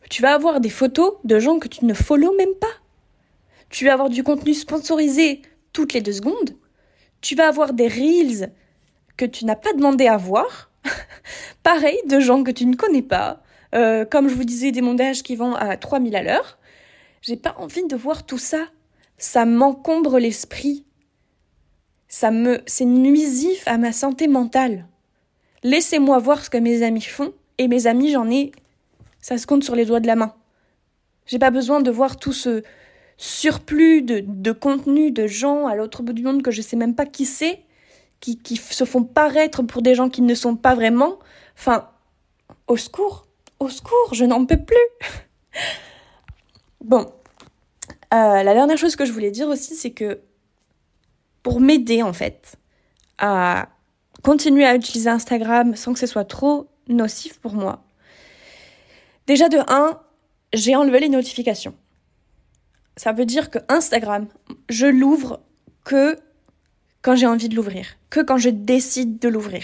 tu 0.09 0.21
vas 0.21 0.33
avoir 0.33 0.59
des 0.59 0.69
photos 0.69 1.15
de 1.23 1.39
gens 1.39 1.59
que 1.59 1.67
tu 1.67 1.85
ne 1.85 1.93
follow 1.93 2.35
même 2.35 2.53
pas. 2.59 2.67
Tu 3.69 3.85
vas 3.85 3.93
avoir 3.93 4.09
du 4.09 4.23
contenu 4.23 4.53
sponsorisé 4.53 5.41
toutes 5.73 5.93
les 5.93 6.01
deux 6.01 6.13
secondes. 6.13 6.55
Tu 7.21 7.35
vas 7.35 7.47
avoir 7.47 7.73
des 7.73 7.87
reels 7.87 8.51
que 9.17 9.25
tu 9.25 9.45
n'as 9.45 9.55
pas 9.55 9.73
demandé 9.73 10.07
à 10.07 10.17
voir. 10.17 10.69
Pareil, 11.63 11.97
de 12.07 12.19
gens 12.19 12.43
que 12.43 12.51
tu 12.51 12.65
ne 12.65 12.75
connais 12.75 13.01
pas. 13.01 13.41
Euh, 13.75 14.05
comme 14.05 14.29
je 14.29 14.35
vous 14.35 14.43
disais, 14.43 14.71
des 14.71 14.81
mondages 14.81 15.23
qui 15.23 15.35
vont 15.35 15.53
à 15.55 15.75
3000 15.77 16.15
à 16.15 16.23
l'heure. 16.23 16.57
J'ai 17.21 17.35
pas 17.35 17.55
envie 17.57 17.85
de 17.85 17.95
voir 17.95 18.25
tout 18.25 18.37
ça. 18.37 18.65
Ça 19.17 19.45
m'encombre 19.45 20.19
l'esprit. 20.19 20.85
Ça 22.07 22.31
me, 22.31 22.61
c'est 22.65 22.85
nuisif 22.85 23.67
à 23.67 23.77
ma 23.77 23.91
santé 23.91 24.27
mentale. 24.27 24.87
Laissez-moi 25.63 26.19
voir 26.19 26.43
ce 26.43 26.49
que 26.49 26.57
mes 26.57 26.83
amis 26.83 27.01
font, 27.01 27.33
et 27.57 27.67
mes 27.67 27.87
amis, 27.87 28.11
j'en 28.11 28.29
ai, 28.29 28.51
ça 29.19 29.37
se 29.37 29.47
compte 29.47 29.63
sur 29.63 29.75
les 29.75 29.85
doigts 29.85 29.99
de 29.99 30.07
la 30.07 30.15
main. 30.15 30.35
J'ai 31.25 31.39
pas 31.39 31.49
besoin 31.49 31.81
de 31.81 31.89
voir 31.89 32.17
tout 32.17 32.33
ce 32.33 32.61
surplus 33.17 34.01
de, 34.03 34.23
de 34.25 34.51
contenu 34.51 35.09
de 35.09 35.25
gens 35.25 35.65
à 35.65 35.75
l'autre 35.75 36.03
bout 36.03 36.13
du 36.13 36.21
monde 36.21 36.43
que 36.43 36.51
je 36.51 36.61
sais 36.61 36.75
même 36.75 36.95
pas 36.95 37.05
qui 37.05 37.25
c'est, 37.25 37.63
qui, 38.19 38.37
qui 38.37 38.57
se 38.57 38.83
font 38.83 39.03
paraître 39.03 39.63
pour 39.63 39.81
des 39.81 39.95
gens 39.95 40.09
qui 40.09 40.21
ne 40.21 40.35
sont 40.35 40.55
pas 40.55 40.75
vraiment. 40.75 41.17
Enfin, 41.57 41.89
au 42.67 42.77
secours. 42.77 43.24
Au 43.65 43.69
secours, 43.69 44.13
je 44.13 44.25
n'en 44.25 44.45
peux 44.45 44.63
plus. 44.63 44.75
bon, 46.81 47.11
euh, 48.13 48.43
la 48.43 48.53
dernière 48.53 48.77
chose 48.77 48.95
que 48.95 49.05
je 49.05 49.11
voulais 49.11 49.31
dire 49.31 49.47
aussi, 49.47 49.73
c'est 49.73 49.89
que 49.89 50.21
pour 51.41 51.59
m'aider 51.59 52.03
en 52.03 52.13
fait 52.13 52.57
à 53.17 53.69
continuer 54.21 54.65
à 54.65 54.75
utiliser 54.75 55.09
Instagram 55.09 55.75
sans 55.75 55.93
que 55.93 55.99
ce 55.99 56.05
soit 56.05 56.25
trop 56.25 56.67
nocif 56.89 57.39
pour 57.39 57.53
moi, 57.53 57.83
déjà 59.25 59.49
de 59.49 59.57
1, 59.67 59.99
j'ai 60.53 60.75
enlevé 60.75 60.99
les 60.99 61.09
notifications. 61.09 61.73
Ça 62.97 63.13
veut 63.13 63.25
dire 63.25 63.49
que 63.49 63.57
Instagram, 63.67 64.27
je 64.69 64.85
l'ouvre 64.85 65.41
que 65.83 66.19
quand 67.01 67.15
j'ai 67.15 67.25
envie 67.25 67.49
de 67.49 67.55
l'ouvrir, 67.55 67.97
que 68.11 68.19
quand 68.19 68.37
je 68.37 68.49
décide 68.49 69.17
de 69.17 69.27
l'ouvrir. 69.27 69.63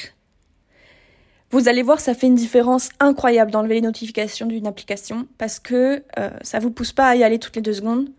Vous 1.52 1.68
allez 1.68 1.84
voir, 1.84 2.00
ça 2.00 2.14
fait 2.14 2.28
une 2.28 2.36
différence 2.36 2.90
incroyable 3.00 3.52
d'enlever 3.52 3.76
les 3.76 3.82
notifications 3.82 4.46
d'une 4.46 4.68
application 4.68 5.28
parce 5.38 5.60
que 5.60 6.02
euh, 6.18 6.30
ça 6.42 6.60
vous 6.60 6.72
pousse 6.72 6.94
pas 6.94 7.08
à 7.08 7.16
y 7.16 7.24
aller 7.24 7.40
toutes 7.40 7.58
les 7.58 7.62
deux 7.62 7.74
secondes. 7.74 8.10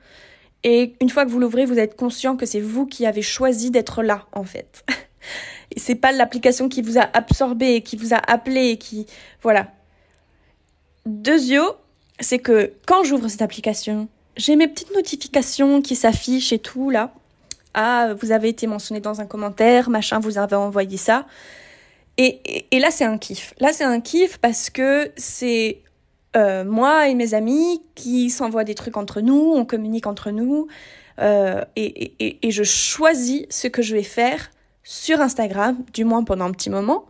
Et 0.64 0.94
une 1.00 1.08
fois 1.08 1.24
que 1.24 1.30
vous 1.30 1.40
l'ouvrez, 1.40 1.64
vous 1.64 1.78
êtes 1.78 1.96
conscient 1.96 2.36
que 2.36 2.46
c'est 2.46 2.60
vous 2.60 2.86
qui 2.86 3.06
avez 3.06 3.22
choisi 3.22 3.70
d'être 3.70 4.02
là, 4.02 4.26
en 4.32 4.44
fait. 4.44 4.84
et 5.74 5.80
c'est 5.80 5.94
pas 5.94 6.12
l'application 6.12 6.68
qui 6.68 6.82
vous 6.82 6.98
a 6.98 7.08
absorbé, 7.14 7.80
qui 7.80 7.96
vous 7.96 8.12
a 8.12 8.18
appelé, 8.18 8.76
qui, 8.76 9.06
voilà. 9.42 9.68
Deuxièmement, 11.06 11.72
c'est 12.20 12.38
que 12.38 12.72
quand 12.86 13.02
j'ouvre 13.02 13.28
cette 13.28 13.42
application, 13.42 14.08
j'ai 14.36 14.56
mes 14.56 14.68
petites 14.68 14.94
notifications 14.94 15.80
qui 15.80 15.96
s'affichent 15.96 16.52
et 16.52 16.58
tout, 16.58 16.90
là. 16.90 17.12
Ah, 17.74 18.10
vous 18.20 18.30
avez 18.30 18.50
été 18.50 18.66
mentionné 18.66 19.00
dans 19.00 19.22
un 19.22 19.26
commentaire, 19.26 19.88
machin, 19.88 20.20
vous 20.20 20.36
avez 20.36 20.56
envoyé 20.56 20.98
ça. 20.98 21.26
Et, 22.18 22.78
là, 22.78 22.90
c'est 22.90 23.04
un 23.04 23.18
kiff. 23.18 23.54
Là, 23.58 23.72
c'est 23.72 23.84
un 23.84 24.00
kiff 24.00 24.38
parce 24.38 24.70
que 24.70 25.10
c'est 25.16 25.80
euh, 26.36 26.64
moi 26.64 27.08
et 27.08 27.14
mes 27.14 27.34
amis 27.34 27.82
qui 27.94 28.30
s'envoient 28.30 28.64
des 28.64 28.74
trucs 28.74 28.96
entre 28.96 29.20
nous, 29.20 29.52
on 29.54 29.64
communique 29.64 30.06
entre 30.06 30.30
nous, 30.30 30.68
euh, 31.20 31.62
et, 31.76 32.46
et, 32.46 32.50
je 32.50 32.62
choisis 32.62 33.44
ce 33.50 33.68
que 33.68 33.82
je 33.82 33.94
vais 33.94 34.02
faire 34.02 34.50
sur 34.82 35.20
Instagram, 35.20 35.76
du 35.92 36.04
moins 36.04 36.24
pendant 36.24 36.46
un 36.46 36.50
petit 36.52 36.70
moment, 36.70 37.06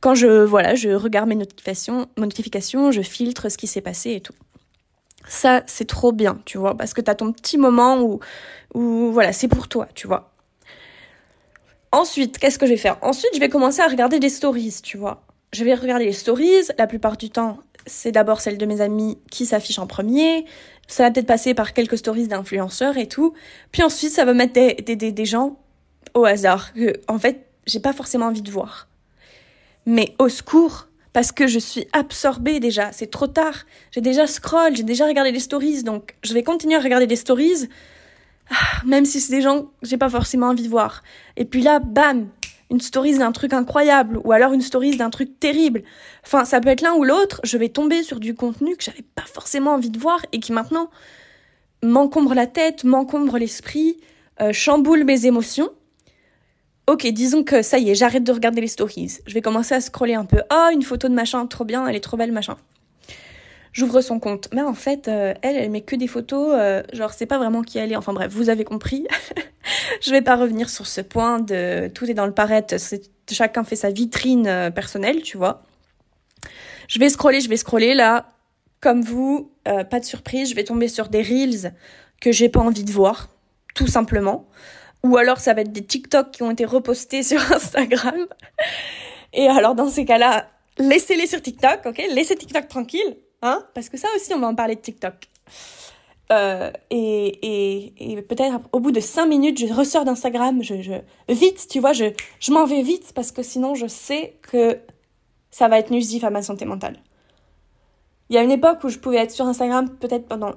quand 0.00 0.14
je 0.14 0.44
voilà, 0.44 0.74
je 0.74 0.90
regarde 0.90 1.28
mes 1.28 1.34
notifications, 1.34 2.06
notifications, 2.16 2.92
je 2.92 3.02
filtre 3.02 3.48
ce 3.48 3.58
qui 3.58 3.66
s'est 3.66 3.80
passé 3.80 4.12
et 4.12 4.20
tout. 4.20 4.34
Ça, 5.28 5.62
c'est 5.66 5.86
trop 5.86 6.12
bien, 6.12 6.40
tu 6.44 6.56
vois, 6.56 6.76
parce 6.76 6.94
que 6.94 7.00
tu 7.00 7.10
as 7.10 7.16
ton 7.16 7.32
petit 7.32 7.58
moment 7.58 8.00
où, 8.00 8.20
où 8.74 9.10
voilà, 9.10 9.32
c'est 9.32 9.48
pour 9.48 9.68
toi, 9.68 9.88
tu 9.94 10.06
vois. 10.06 10.35
Ensuite, 11.92 12.38
qu'est-ce 12.38 12.58
que 12.58 12.66
je 12.66 12.72
vais 12.72 12.76
faire? 12.76 12.98
Ensuite, 13.02 13.30
je 13.34 13.40
vais 13.40 13.48
commencer 13.48 13.80
à 13.80 13.86
regarder 13.86 14.18
des 14.18 14.28
stories, 14.28 14.80
tu 14.82 14.96
vois. 14.96 15.22
Je 15.52 15.64
vais 15.64 15.74
regarder 15.74 16.04
les 16.04 16.12
stories. 16.12 16.68
La 16.78 16.86
plupart 16.86 17.16
du 17.16 17.30
temps, 17.30 17.58
c'est 17.86 18.12
d'abord 18.12 18.40
celle 18.40 18.58
de 18.58 18.66
mes 18.66 18.80
amis 18.80 19.18
qui 19.30 19.46
s'affiche 19.46 19.78
en 19.78 19.86
premier. 19.86 20.44
Ça 20.88 21.04
va 21.04 21.10
peut-être 21.10 21.26
passer 21.26 21.54
par 21.54 21.72
quelques 21.72 21.98
stories 21.98 22.28
d'influenceurs 22.28 22.98
et 22.98 23.06
tout. 23.06 23.34
Puis 23.72 23.82
ensuite, 23.82 24.12
ça 24.12 24.24
va 24.24 24.34
mettre 24.34 24.52
des, 24.52 24.96
des, 24.96 25.24
gens 25.24 25.58
au 26.14 26.24
hasard 26.24 26.72
que, 26.74 27.00
en 27.08 27.18
fait, 27.18 27.46
j'ai 27.66 27.80
pas 27.80 27.92
forcément 27.92 28.26
envie 28.26 28.42
de 28.42 28.50
voir. 28.50 28.88
Mais 29.86 30.14
au 30.18 30.28
secours, 30.28 30.88
parce 31.12 31.32
que 31.32 31.46
je 31.46 31.58
suis 31.58 31.86
absorbée 31.92 32.60
déjà. 32.60 32.92
C'est 32.92 33.10
trop 33.10 33.26
tard. 33.26 33.64
J'ai 33.90 34.02
déjà 34.02 34.26
scroll, 34.26 34.76
j'ai 34.76 34.82
déjà 34.82 35.06
regardé 35.06 35.32
les 35.32 35.40
stories, 35.40 35.82
donc 35.82 36.14
je 36.22 36.34
vais 36.34 36.42
continuer 36.42 36.76
à 36.76 36.80
regarder 36.80 37.06
les 37.06 37.16
stories 37.16 37.68
même 38.84 39.04
si 39.04 39.20
c'est 39.20 39.34
des 39.34 39.42
gens 39.42 39.62
que 39.62 39.68
j'ai 39.82 39.98
pas 39.98 40.08
forcément 40.08 40.48
envie 40.48 40.62
de 40.62 40.68
voir. 40.68 41.02
Et 41.36 41.44
puis 41.44 41.62
là, 41.62 41.78
bam, 41.80 42.28
une 42.70 42.80
story 42.80 43.16
d'un 43.16 43.32
truc 43.32 43.52
incroyable 43.52 44.20
ou 44.24 44.32
alors 44.32 44.52
une 44.52 44.60
story 44.60 44.96
d'un 44.96 45.10
truc 45.10 45.38
terrible. 45.38 45.82
Enfin, 46.24 46.44
ça 46.44 46.60
peut 46.60 46.68
être 46.68 46.80
l'un 46.80 46.94
ou 46.94 47.04
l'autre, 47.04 47.40
je 47.44 47.56
vais 47.58 47.68
tomber 47.68 48.02
sur 48.02 48.20
du 48.20 48.34
contenu 48.34 48.76
que 48.76 48.84
j'avais 48.84 49.04
pas 49.14 49.22
forcément 49.22 49.74
envie 49.74 49.90
de 49.90 49.98
voir 49.98 50.20
et 50.32 50.40
qui 50.40 50.52
maintenant 50.52 50.90
m'encombre 51.82 52.34
la 52.34 52.46
tête, 52.46 52.84
m'encombre 52.84 53.38
l'esprit, 53.38 53.98
euh, 54.40 54.52
chamboule 54.52 55.04
mes 55.04 55.26
émotions. 55.26 55.70
Ok, 56.88 57.06
disons 57.08 57.42
que 57.42 57.62
ça 57.62 57.78
y 57.78 57.90
est, 57.90 57.94
j'arrête 57.94 58.24
de 58.24 58.32
regarder 58.32 58.60
les 58.60 58.68
stories. 58.68 59.18
Je 59.26 59.34
vais 59.34 59.42
commencer 59.42 59.74
à 59.74 59.80
scroller 59.80 60.14
un 60.14 60.24
peu. 60.24 60.42
Ah, 60.50 60.70
une 60.72 60.82
photo 60.82 61.08
de 61.08 61.14
machin, 61.14 61.46
trop 61.46 61.64
bien, 61.64 61.86
elle 61.86 61.96
est 61.96 62.00
trop 62.00 62.16
belle, 62.16 62.32
machin. 62.32 62.56
J'ouvre 63.76 64.00
son 64.00 64.18
compte. 64.18 64.48
Mais 64.54 64.62
en 64.62 64.72
fait, 64.72 65.06
euh, 65.06 65.34
elle, 65.42 65.54
elle 65.56 65.70
met 65.70 65.82
que 65.82 65.96
des 65.96 66.06
photos, 66.06 66.54
euh, 66.54 66.82
genre 66.94 67.12
c'est 67.12 67.26
pas 67.26 67.36
vraiment 67.36 67.60
qui 67.60 67.76
elle 67.76 67.92
est. 67.92 67.96
Enfin 67.96 68.14
bref, 68.14 68.32
vous 68.32 68.48
avez 68.48 68.64
compris. 68.64 69.06
je 70.00 70.10
vais 70.12 70.22
pas 70.22 70.34
revenir 70.34 70.70
sur 70.70 70.86
ce 70.86 71.02
point 71.02 71.40
de 71.40 71.88
tout 71.88 72.06
est 72.06 72.14
dans 72.14 72.24
le 72.24 72.32
paraître, 72.32 72.74
chacun 73.30 73.64
fait 73.64 73.76
sa 73.76 73.90
vitrine 73.90 74.46
euh, 74.46 74.70
personnelle, 74.70 75.20
tu 75.20 75.36
vois. 75.36 75.62
Je 76.88 76.98
vais 76.98 77.10
scroller, 77.10 77.42
je 77.42 77.50
vais 77.50 77.58
scroller 77.58 77.92
là, 77.92 78.32
comme 78.80 79.02
vous, 79.02 79.50
pas 79.64 80.00
de 80.00 80.04
surprise, 80.04 80.48
je 80.48 80.54
vais 80.54 80.64
tomber 80.64 80.88
sur 80.88 81.08
des 81.08 81.20
reels 81.20 81.74
que 82.20 82.30
j'ai 82.32 82.48
pas 82.48 82.60
envie 82.60 82.84
de 82.84 82.92
voir, 82.92 83.28
tout 83.74 83.88
simplement. 83.88 84.48
Ou 85.02 85.18
alors 85.18 85.38
ça 85.38 85.52
va 85.52 85.62
être 85.62 85.72
des 85.72 85.84
TikTok 85.84 86.30
qui 86.30 86.44
ont 86.44 86.50
été 86.52 86.64
repostés 86.64 87.22
sur 87.24 87.40
Instagram. 87.52 88.26
Et 89.34 89.48
alors 89.48 89.74
dans 89.74 89.88
ces 89.88 90.04
cas-là, 90.04 90.48
laissez-les 90.78 91.26
sur 91.26 91.42
TikTok, 91.42 91.80
ok? 91.84 92.00
Laissez 92.14 92.36
TikTok 92.36 92.68
tranquille 92.68 93.16
Hein? 93.42 93.64
Parce 93.74 93.88
que 93.88 93.96
ça 93.96 94.08
aussi, 94.16 94.32
on 94.34 94.40
va 94.40 94.48
en 94.48 94.54
parler 94.54 94.76
de 94.76 94.80
TikTok. 94.80 95.28
Euh, 96.32 96.72
et, 96.90 98.12
et, 98.12 98.22
peut-être 98.22 98.58
au 98.72 98.80
bout 98.80 98.90
de 98.90 99.00
5 99.00 99.26
minutes, 99.26 99.58
je 99.58 99.72
ressors 99.72 100.04
d'Instagram, 100.04 100.62
je, 100.62 100.74
vite, 101.28 101.68
tu 101.70 101.78
vois, 101.78 101.92
je, 101.92 102.06
je 102.40 102.52
m'en 102.52 102.64
vais 102.64 102.82
vite 102.82 103.12
parce 103.14 103.30
que 103.30 103.44
sinon 103.44 103.76
je 103.76 103.86
sais 103.86 104.36
que 104.42 104.80
ça 105.52 105.68
va 105.68 105.78
être 105.78 105.90
nusif 105.90 106.24
à 106.24 106.30
ma 106.30 106.42
santé 106.42 106.64
mentale. 106.64 106.98
Il 108.28 108.34
y 108.34 108.38
a 108.38 108.42
une 108.42 108.50
époque 108.50 108.82
où 108.82 108.88
je 108.88 108.98
pouvais 108.98 109.18
être 109.18 109.30
sur 109.30 109.46
Instagram 109.46 109.88
peut-être 109.88 110.26
pendant 110.26 110.54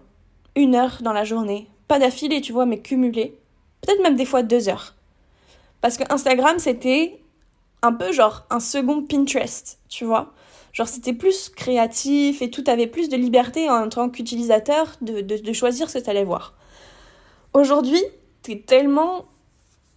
une 0.56 0.74
heure 0.74 1.00
dans 1.02 1.14
la 1.14 1.24
journée. 1.24 1.70
Pas 1.88 2.00
d'affilée, 2.00 2.42
tu 2.42 2.52
vois, 2.52 2.66
mais 2.66 2.80
cumulée. 2.80 3.38
Peut-être 3.82 4.02
même 4.02 4.16
des 4.16 4.26
fois 4.26 4.42
deux 4.42 4.70
heures. 4.70 4.96
Parce 5.82 5.98
que 5.98 6.04
Instagram, 6.12 6.58
c'était 6.58 7.22
un 7.82 7.94
peu 7.94 8.12
genre 8.12 8.46
un 8.50 8.60
second 8.60 9.04
Pinterest, 9.04 9.80
tu 9.88 10.04
vois. 10.04 10.34
Genre 10.74 10.88
c'était 10.88 11.14
plus 11.14 11.50
créatif 11.50 12.42
et 12.42 12.50
tout 12.50 12.64
avait 12.68 12.88
plus 12.88 13.10
de 13.10 13.18
liberté 13.18 13.70
en 13.70 13.90
tant 13.90 14.10
qu'utilisateur 14.10 14.96
de, 15.02 15.22
de, 15.22 15.54
choisir 15.54 15.90
ce 15.90 15.98
que 15.98 16.04
tu 16.04 16.10
allais 16.10 16.24
voir. 16.24 16.54
Aujourd'hui, 17.54 18.02
t'es 18.44 18.64
tellement... 18.66 19.26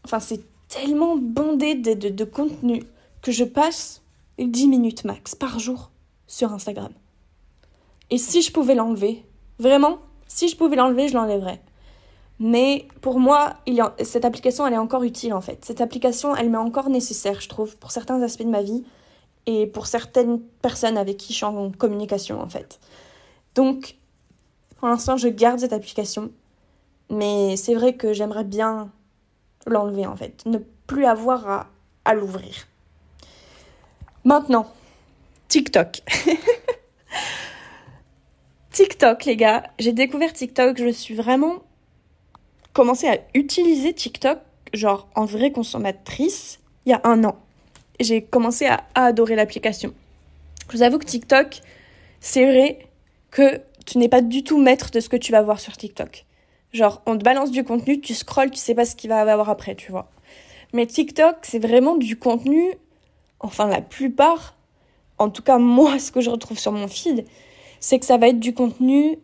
Enfin 0.05 0.21
c'est 0.21 0.41
tellement 0.69 1.17
bondé 1.17 1.75
de, 1.75 1.93
de, 1.93 2.09
de 2.09 2.25
contenu 2.25 2.83
que 3.21 3.31
je 3.31 3.45
passe 3.45 4.03
10 4.39 4.69
minutes 4.69 5.05
max 5.05 5.35
par 5.35 5.59
jour 5.59 5.91
sur 6.27 6.53
Instagram. 6.53 6.93
Et 8.11 8.19
si 8.19 8.43
je 8.43 8.53
pouvais 8.53 8.75
l'enlever, 8.75 9.25
vraiment, 9.59 9.99
si 10.27 10.49
je 10.49 10.57
pouvais 10.57 10.77
l'enlever, 10.77 11.09
je 11.09 11.15
l'enlèverais. 11.15 11.61
Mais 12.39 12.89
pour 13.01 13.21
moi, 13.21 13.55
cette 14.03 14.25
application, 14.25 14.67
elle 14.67 14.75
est 14.75 14.79
encore 14.79 15.05
utile 15.05 15.33
en 15.33 15.41
fait. 15.41 15.65
Cette 15.65 15.81
application, 15.81 16.35
elle 16.35 16.51
m'est 16.51 16.59
encore 16.59 16.91
nécessaire, 16.91 17.41
je 17.41 17.49
trouve, 17.49 17.77
pour 17.77 17.93
certains 17.93 18.21
aspects 18.23 18.43
de 18.43 18.49
ma 18.49 18.63
vie 18.63 18.85
et 19.47 19.67
pour 19.67 19.87
certaines 19.87 20.41
personnes 20.41 20.97
avec 20.97 21.17
qui 21.17 21.33
je 21.33 21.39
suis 21.39 21.45
en 21.45 21.71
communication 21.71 22.41
en 22.41 22.49
fait. 22.49 22.79
Donc, 23.55 23.97
pour 24.79 24.89
l'instant, 24.89 25.17
je 25.17 25.29
garde 25.29 25.61
cette 25.61 25.73
application, 25.73 26.31
mais 27.11 27.57
c'est 27.57 27.75
vrai 27.75 27.95
que 27.95 28.13
j'aimerais 28.13 28.45
bien 28.45 28.91
l'enlever 29.67 30.07
en 30.07 30.17
fait, 30.17 30.45
ne 30.47 30.59
plus 30.87 31.07
avoir 31.07 31.69
à, 32.05 32.15
l'ouvrir. 32.15 32.67
Maintenant, 34.25 34.67
TikTok. 35.49 36.03
TikTok, 38.71 39.25
les 39.25 39.37
gars, 39.37 39.65
j'ai 39.79 39.93
découvert 39.93 40.33
TikTok, 40.33 40.79
je 40.79 40.89
suis 40.89 41.15
vraiment 41.15 41.63
commencé 42.73 43.07
à 43.07 43.19
utiliser 43.35 43.93
TikTok, 43.93 44.39
genre 44.73 45.09
en 45.15 45.27
vraie 45.27 45.53
consommatrice, 45.53 46.59
il 46.87 46.91
y 46.91 46.93
a 46.93 47.01
un 47.05 47.23
an 47.25 47.37
j'ai 48.03 48.23
commencé 48.23 48.67
à, 48.67 48.85
adorer 48.95 49.37
l'application. 49.37 49.95
Je 50.71 50.77
vous 50.77 50.83
avoue 50.83 50.99
que 50.99 51.05
TikTok, 51.05 51.61
c'est 52.21 52.45
vrai 52.45 52.87
que 53.31 53.61
tu 53.87 53.99
n'es 53.99 54.09
pas 54.09 54.21
du 54.21 54.45
tout 54.45 54.59
maître 54.59 54.91
de 54.91 55.01
ce 55.01 55.09
que 55.09 55.17
tu 55.17 55.33
vas 55.33 55.43
voir 55.43 55.61
sur 55.61 55.77
TikTok. 55.77 56.25
Genre, 56.73 57.03
on 57.07 57.19
te 57.19 57.25
balance 57.25 57.51
du 57.51 57.65
contenu, 57.65 58.01
tu 58.01 58.15
scrolles, 58.15 58.51
tu 58.51 58.59
sais 58.59 58.75
pas 58.75 58.85
ce 58.85 58.97
qu'il 58.97 59.11
va 59.11 59.25
y 59.25 59.29
avoir 59.29 59.51
après, 59.51 59.75
tu 59.75 59.91
vois. 59.91 60.11
Mais 60.73 60.87
TikTok, 60.87 61.37
c'est 61.43 61.59
vraiment 61.59 61.97
du 61.97 62.19
contenu, 62.19 62.75
enfin 63.41 63.69
la 63.69 63.83
plupart, 63.83 64.57
en 65.19 65.29
tout 65.29 65.43
cas 65.43 65.59
moi, 65.59 65.99
ce 66.01 66.11
que 66.11 66.21
je 66.21 66.31
retrouve 66.31 66.59
sur 66.59 66.73
mon 66.73 66.89
feed, 66.89 67.27
c'est 67.81 67.99
que 67.99 68.07
ça 68.07 68.17
va 68.17 68.29
être 68.29 68.41
du 68.41 68.55
contenu 68.55 69.19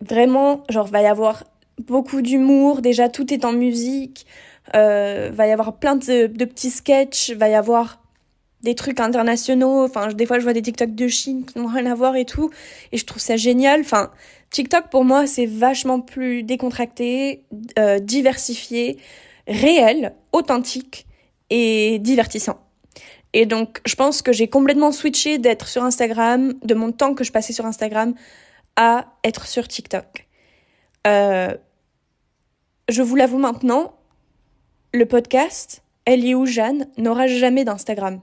vraiment, 0.00 0.64
genre, 0.68 0.86
va 0.86 1.02
y 1.02 1.06
avoir 1.06 1.44
beaucoup 1.78 2.22
d'humour, 2.22 2.82
déjà 2.82 3.08
tout 3.08 3.32
est 3.32 3.44
en 3.44 3.52
musique, 3.52 4.26
euh, 4.74 5.30
va 5.32 5.46
y 5.46 5.52
avoir 5.52 5.74
plein 5.74 5.96
de, 5.96 6.26
de 6.26 6.44
petits 6.44 6.70
sketchs, 6.70 7.30
va 7.32 7.48
y 7.48 7.54
avoir 7.54 7.99
des 8.62 8.74
trucs 8.74 9.00
internationaux. 9.00 9.84
Enfin, 9.84 10.08
des 10.08 10.26
fois, 10.26 10.38
je 10.38 10.44
vois 10.44 10.52
des 10.52 10.62
TikTok 10.62 10.94
de 10.94 11.08
Chine 11.08 11.44
qui 11.44 11.58
n'ont 11.58 11.66
rien 11.66 11.86
à 11.86 11.94
voir 11.94 12.16
et 12.16 12.24
tout. 12.24 12.50
Et 12.92 12.96
je 12.96 13.04
trouve 13.04 13.22
ça 13.22 13.36
génial. 13.36 13.80
Enfin, 13.80 14.10
TikTok, 14.50 14.90
pour 14.90 15.04
moi, 15.04 15.26
c'est 15.26 15.46
vachement 15.46 16.00
plus 16.00 16.42
décontracté, 16.42 17.44
euh, 17.78 17.98
diversifié, 17.98 18.98
réel, 19.46 20.14
authentique 20.32 21.06
et 21.50 21.98
divertissant. 21.98 22.60
Et 23.32 23.46
donc, 23.46 23.80
je 23.86 23.94
pense 23.94 24.22
que 24.22 24.32
j'ai 24.32 24.48
complètement 24.48 24.92
switché 24.92 25.38
d'être 25.38 25.68
sur 25.68 25.84
Instagram, 25.84 26.54
de 26.64 26.74
mon 26.74 26.90
temps 26.90 27.14
que 27.14 27.24
je 27.24 27.30
passais 27.30 27.52
sur 27.52 27.64
Instagram, 27.64 28.14
à 28.76 29.06
être 29.24 29.46
sur 29.46 29.68
TikTok. 29.68 30.26
Euh, 31.06 31.54
je 32.88 33.02
vous 33.02 33.14
l'avoue 33.14 33.38
maintenant, 33.38 33.94
le 34.92 35.06
podcast, 35.06 35.82
Ellie 36.06 36.34
ou 36.34 36.44
Jeanne, 36.44 36.88
n'aura 36.96 37.28
jamais 37.28 37.64
d'Instagram. 37.64 38.20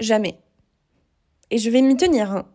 Jamais. 0.00 0.38
Et 1.50 1.58
je 1.58 1.70
vais 1.70 1.82
m'y 1.82 1.96
tenir. 1.96 2.32
Hein. 2.32 2.46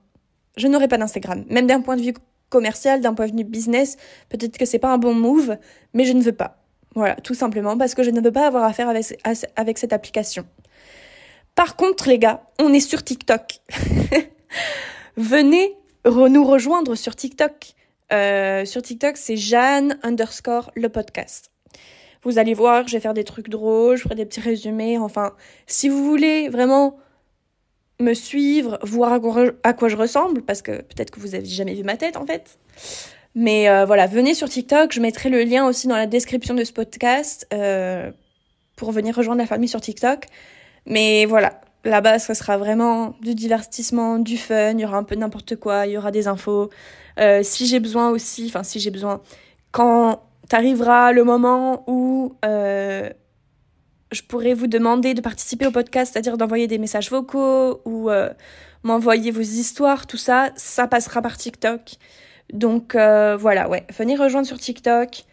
Je 0.58 0.67
n'aurai 0.67 0.88
pas 0.88 0.97
d'Instagram. 0.97 1.45
Même 1.49 1.67
d'un 1.67 1.82
point 1.82 1.95
de 1.95 2.01
vue 2.01 2.13
commercial, 2.49 3.01
d'un 3.01 3.13
point 3.13 3.27
de 3.27 3.36
vue 3.36 3.43
business, 3.43 3.97
peut-être 4.29 4.58
que 4.58 4.65
c'est 4.65 4.79
pas 4.79 4.93
un 4.93 4.97
bon 4.97 5.15
move, 5.15 5.58
mais 5.93 6.06
je 6.06 6.13
ne 6.13 6.21
veux 6.21 6.34
pas. 6.34 6.63
Voilà, 6.95 7.15
tout 7.15 7.34
simplement 7.34 7.77
parce 7.77 7.95
que 7.95 8.03
je 8.03 8.12
ne 8.12 8.21
veux 8.21 8.32
pas 8.32 8.45
avoir 8.45 8.63
affaire 8.63 8.88
avec, 8.88 9.19
avec 9.56 9.77
cette 9.79 9.93
application. 9.93 10.45
Par 11.56 11.75
contre, 11.75 12.08
les 12.08 12.19
gars, 12.19 12.43
on 12.60 12.71
est 12.73 12.79
sur 12.79 13.03
TikTok. 13.03 13.60
Venez 15.17 15.75
nous 16.06 16.43
rejoindre 16.43 16.95
sur 16.95 17.15
TikTok. 17.15 17.73
Euh, 18.12 18.65
sur 18.65 18.82
TikTok, 18.82 19.17
c'est 19.17 19.38
Jeanne 19.38 19.97
underscore 20.03 20.71
le 20.75 20.89
podcast. 20.89 21.51
Vous 22.23 22.38
allez 22.38 22.53
voir, 22.53 22.88
je 22.88 22.93
vais 22.93 23.01
faire 23.01 23.13
des 23.13 23.23
trucs 23.23 23.49
drôles, 23.49 23.97
je 23.97 24.03
ferai 24.03 24.15
des 24.15 24.25
petits 24.25 24.39
résumés. 24.39 24.97
Enfin, 24.97 25.34
si 25.67 25.89
vous 25.89 26.03
voulez 26.06 26.49
vraiment 26.49 26.97
me 28.04 28.13
suivre, 28.13 28.78
voir 28.84 29.13
à 29.63 29.74
quoi, 29.74 29.89
je 29.89 29.96
ressemble, 29.96 30.42
parce 30.42 30.62
que 30.62 30.72
peut-être 30.72 31.12
que 31.12 31.20
vous 31.20 31.36
avez 31.36 31.46
jamais 31.46 31.74
vu 31.74 31.84
ma 31.84 31.98
tête 31.98 32.18
en 32.18 32.26
fait. 32.26 32.58
Mais 33.36 33.68
euh, 33.68 33.86
voilà, 33.86 34.06
venez 34.06 34.36
sur 34.36 34.48
TikTok, 34.48 34.92
je 34.92 35.00
mettrai 35.00 35.30
le 35.30 35.44
lien 35.44 35.66
aussi 35.68 35.88
dans 35.88 35.96
la 35.96 36.06
description 36.06 36.54
de 36.54 36.63
ce 36.63 36.72
podcast 36.72 37.48
euh, 37.54 38.12
pour 38.76 38.92
venir 38.92 39.16
rejoindre 39.16 39.42
la 39.42 39.48
famille 39.48 39.70
sur 39.70 39.82
TikTok. 39.82 40.26
Mais 40.86 41.26
voilà, 41.26 41.62
là-bas, 41.84 42.20
ce 42.20 42.34
sera 42.36 42.58
vraiment 42.58 43.16
du 43.22 43.34
divertissement, 43.34 44.20
du 44.20 44.38
fun, 44.38 44.72
il 44.72 44.82
y 44.82 44.86
aura 44.86 44.98
un 44.98 45.04
peu 45.04 45.16
n'importe 45.16 45.56
quoi, 45.56 45.88
il 45.88 45.94
y 45.94 45.98
aura 45.98 46.12
des 46.12 46.28
infos. 46.28 46.70
Euh, 47.20 47.42
si 47.44 47.66
j'ai 47.66 47.80
besoin 47.80 48.10
aussi, 48.12 48.46
enfin 48.48 48.63
si 48.63 48.80
j'ai 48.80 48.92
besoin, 48.92 49.22
quand 49.72 50.22
t'arrivera 50.50 51.12
le 51.12 51.24
moment 51.24 51.84
où 51.88 52.36
je 54.13 54.23
pourrais 54.23 54.54
vous 54.54 54.67
demander 54.67 55.13
de 55.13 55.21
participer 55.21 55.67
au 55.67 55.71
podcast, 55.71 56.13
c'est-à-dire 56.13 56.38
d'envoyer 56.38 56.67
des 56.67 56.78
messages 56.78 57.10
vocaux 57.10 57.82
ou 57.86 58.10
euh, 58.10 58.30
m'envoyer 58.84 59.32
vos 59.32 59.41
histoires, 59.41 60.08
tout 60.08 60.17
ça, 60.17 60.52
ça 60.56 60.88
passera 60.88 61.21
par 61.21 61.38
TikTok. 61.38 61.95
Donc 62.52 62.95
euh, 62.95 63.36
voilà, 63.38 63.69
ouais, 63.69 63.86
venez 63.97 64.15
rejoindre 64.15 64.47
sur 64.47 64.58
TikTok. 64.58 65.23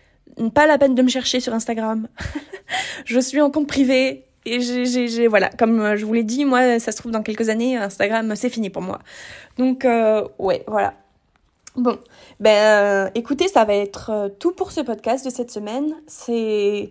Pas 0.54 0.66
la 0.66 0.78
peine 0.78 0.94
de 0.94 1.02
me 1.02 1.08
chercher 1.08 1.40
sur 1.40 1.52
Instagram. 1.52 2.08
je 3.04 3.20
suis 3.20 3.40
en 3.40 3.50
compte 3.50 3.66
privé 3.66 4.24
et 4.46 4.60
j'ai, 4.60 5.26
voilà, 5.26 5.50
comme 5.50 5.96
je 5.96 6.04
vous 6.06 6.14
l'ai 6.14 6.24
dit, 6.24 6.44
moi, 6.44 6.78
ça 6.78 6.92
se 6.92 6.96
trouve 6.96 7.12
dans 7.12 7.22
quelques 7.22 7.50
années, 7.50 7.76
Instagram, 7.76 8.34
c'est 8.36 8.48
fini 8.48 8.70
pour 8.70 8.82
moi. 8.82 9.00
Donc 9.58 9.84
euh, 9.84 10.26
ouais, 10.38 10.64
voilà. 10.66 10.94
Bon, 11.76 11.98
ben 12.40 13.10
écoutez, 13.14 13.48
ça 13.48 13.64
va 13.64 13.74
être 13.74 14.32
tout 14.38 14.52
pour 14.52 14.72
ce 14.72 14.80
podcast 14.80 15.24
de 15.24 15.30
cette 15.30 15.50
semaine. 15.50 15.94
C'est 16.06 16.90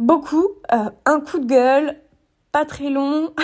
beaucoup. 0.00 0.48
Euh, 0.72 0.90
un 1.04 1.20
coup 1.20 1.38
de 1.38 1.46
gueule, 1.46 1.96
pas 2.50 2.64
très 2.64 2.90
long. 2.90 3.30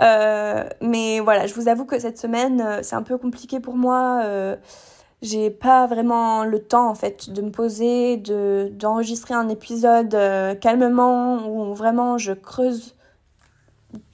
Euh, 0.00 0.68
mais 0.80 1.20
voilà, 1.20 1.46
je 1.46 1.54
vous 1.54 1.68
avoue 1.68 1.84
que 1.84 2.00
cette 2.00 2.18
semaine, 2.18 2.60
euh, 2.60 2.80
c'est 2.82 2.96
un 2.96 3.04
peu 3.04 3.16
compliqué 3.16 3.60
pour 3.60 3.76
moi. 3.76 4.24
j'ai 5.22 5.50
pas 5.50 5.86
vraiment 5.86 6.42
le 6.42 6.58
temps 6.58 6.88
en 6.88 6.96
fait 6.96 7.30
de 7.30 7.40
me 7.40 7.52
poser, 7.52 8.16
de 8.16 8.72
d'enregistrer 8.72 9.34
un 9.34 9.48
épisode 9.48 10.10
calmement 10.60 11.46
où 11.46 11.74
vraiment 11.74 12.18
je 12.18 12.32
creuse 12.32 12.96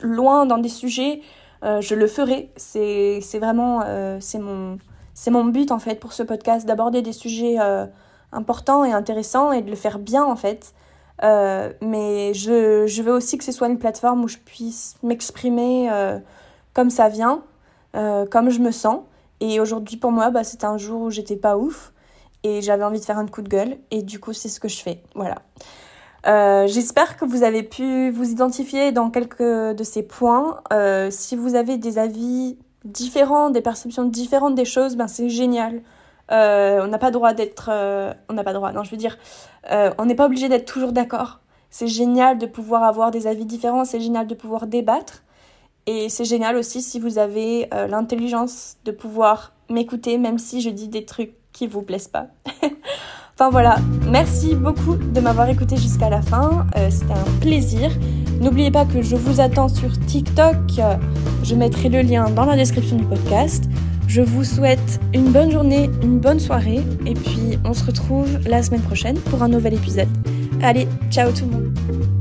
loin 0.02 0.44
dans 0.44 0.58
des 0.58 0.68
sujets, 0.68 1.22
je 1.62 1.94
le 1.94 2.06
ferai. 2.06 2.52
C'est 2.56 3.38
vraiment 3.40 3.82
mon 5.30 5.44
but 5.46 5.72
en 5.72 5.78
fait 5.78 5.98
pour 5.98 6.12
ce 6.12 6.22
podcast, 6.22 6.66
d'aborder 6.66 7.00
des 7.00 7.14
sujets 7.14 7.56
importants 8.32 8.84
et 8.84 8.92
intéressants 8.92 9.50
et 9.50 9.62
de 9.62 9.70
le 9.70 9.76
faire 9.76 9.98
bien 9.98 10.24
en 10.24 10.36
fait. 10.36 10.74
Mais 11.22 12.32
je, 12.34 13.02
veux 13.02 13.12
aussi 13.12 13.38
que 13.38 13.44
ce 13.44 13.52
soit 13.52 13.68
une 13.68 13.78
plateforme 13.78 14.24
où 14.24 14.28
je 14.28 14.38
puisse 14.38 14.96
m'exprimer 15.02 15.90
comme 16.74 16.90
ça 16.90 17.08
vient, 17.08 17.42
comme 17.92 18.50
je 18.50 18.60
me 18.60 18.70
sens. 18.70 19.00
Et 19.40 19.60
aujourd'hui, 19.60 19.96
pour 19.96 20.12
moi, 20.12 20.30
bah, 20.30 20.42
un 20.62 20.78
jour 20.78 21.02
où 21.02 21.10
j'étais 21.10 21.36
pas 21.36 21.56
ouf 21.56 21.92
et 22.42 22.62
j'avais 22.62 22.84
envie 22.84 23.00
de 23.00 23.04
faire 23.04 23.18
un 23.18 23.26
coup 23.26 23.42
de 23.42 23.48
gueule. 23.48 23.78
Et 23.90 24.02
du 24.02 24.20
coup, 24.20 24.32
c'est 24.32 24.48
ce 24.48 24.60
que 24.60 24.68
je 24.68 24.80
fais. 24.80 25.02
Voilà. 25.14 25.42
Euh, 26.26 26.66
j'espère 26.66 27.16
que 27.16 27.24
vous 27.24 27.42
avez 27.42 27.62
pu 27.62 28.10
vous 28.10 28.30
identifier 28.30 28.92
dans 28.92 29.10
quelques 29.10 29.42
de 29.42 29.84
ces 29.84 30.02
points. 30.02 30.60
Euh, 30.72 31.10
si 31.10 31.36
vous 31.36 31.54
avez 31.54 31.78
des 31.78 31.98
avis 31.98 32.58
différents, 32.84 33.50
des 33.50 33.62
perceptions 33.62 34.04
différentes 34.04 34.54
des 34.54 34.64
choses, 34.64 34.96
ben 34.96 35.08
c'est 35.08 35.28
génial. 35.28 35.80
Euh, 36.30 36.80
on 36.82 36.88
n'a 36.88 36.98
pas 36.98 37.10
droit 37.10 37.32
d'être, 37.34 37.70
on 38.28 38.32
n'a 38.32 38.44
pas 38.44 38.52
droit. 38.52 38.72
Non, 38.72 38.84
je 38.84 38.90
veux 38.90 38.96
dire, 38.96 39.18
on 39.70 40.04
n'est 40.04 40.14
pas 40.14 40.26
obligé 40.26 40.48
d'être 40.48 40.70
toujours 40.70 40.92
d'accord. 40.92 41.40
C'est 41.70 41.86
génial 41.86 42.38
de 42.38 42.46
pouvoir 42.46 42.82
avoir 42.82 43.10
des 43.10 43.26
avis 43.26 43.46
différents. 43.46 43.84
C'est 43.84 44.00
génial 44.00 44.26
de 44.26 44.34
pouvoir 44.34 44.66
débattre. 44.66 45.22
Et 45.86 46.08
c'est 46.08 46.24
génial 46.24 46.56
aussi 46.56 46.82
si 46.82 47.00
vous 47.00 47.18
avez 47.18 47.68
euh, 47.72 47.86
l'intelligence 47.86 48.76
de 48.84 48.92
pouvoir 48.92 49.52
m'écouter, 49.70 50.18
même 50.18 50.38
si 50.38 50.60
je 50.60 50.70
dis 50.70 50.88
des 50.88 51.04
trucs 51.04 51.32
qui 51.52 51.66
vous 51.66 51.82
plaisent 51.82 52.08
pas. 52.08 52.26
enfin 53.34 53.50
voilà, 53.50 53.76
merci 54.08 54.54
beaucoup 54.54 54.96
de 54.96 55.20
m'avoir 55.20 55.48
écouté 55.48 55.76
jusqu'à 55.76 56.10
la 56.10 56.22
fin. 56.22 56.66
Euh, 56.76 56.90
C'était 56.90 57.12
un 57.12 57.40
plaisir. 57.40 57.90
N'oubliez 58.40 58.70
pas 58.70 58.84
que 58.84 59.02
je 59.02 59.16
vous 59.16 59.40
attends 59.40 59.68
sur 59.68 59.90
TikTok. 60.06 60.56
Je 61.42 61.54
mettrai 61.54 61.88
le 61.88 62.02
lien 62.02 62.30
dans 62.30 62.44
la 62.44 62.56
description 62.56 62.96
du 62.96 63.04
podcast. 63.04 63.64
Je 64.10 64.22
vous 64.22 64.42
souhaite 64.42 64.98
une 65.14 65.30
bonne 65.30 65.52
journée, 65.52 65.88
une 66.02 66.18
bonne 66.18 66.40
soirée, 66.40 66.80
et 67.06 67.14
puis 67.14 67.60
on 67.64 67.72
se 67.72 67.84
retrouve 67.84 68.40
la 68.44 68.60
semaine 68.60 68.80
prochaine 68.80 69.16
pour 69.16 69.40
un 69.44 69.48
nouvel 69.48 69.74
épisode. 69.74 70.08
Allez, 70.62 70.88
ciao 71.12 71.30
tout 71.30 71.44
le 71.44 71.52
monde 71.52 72.19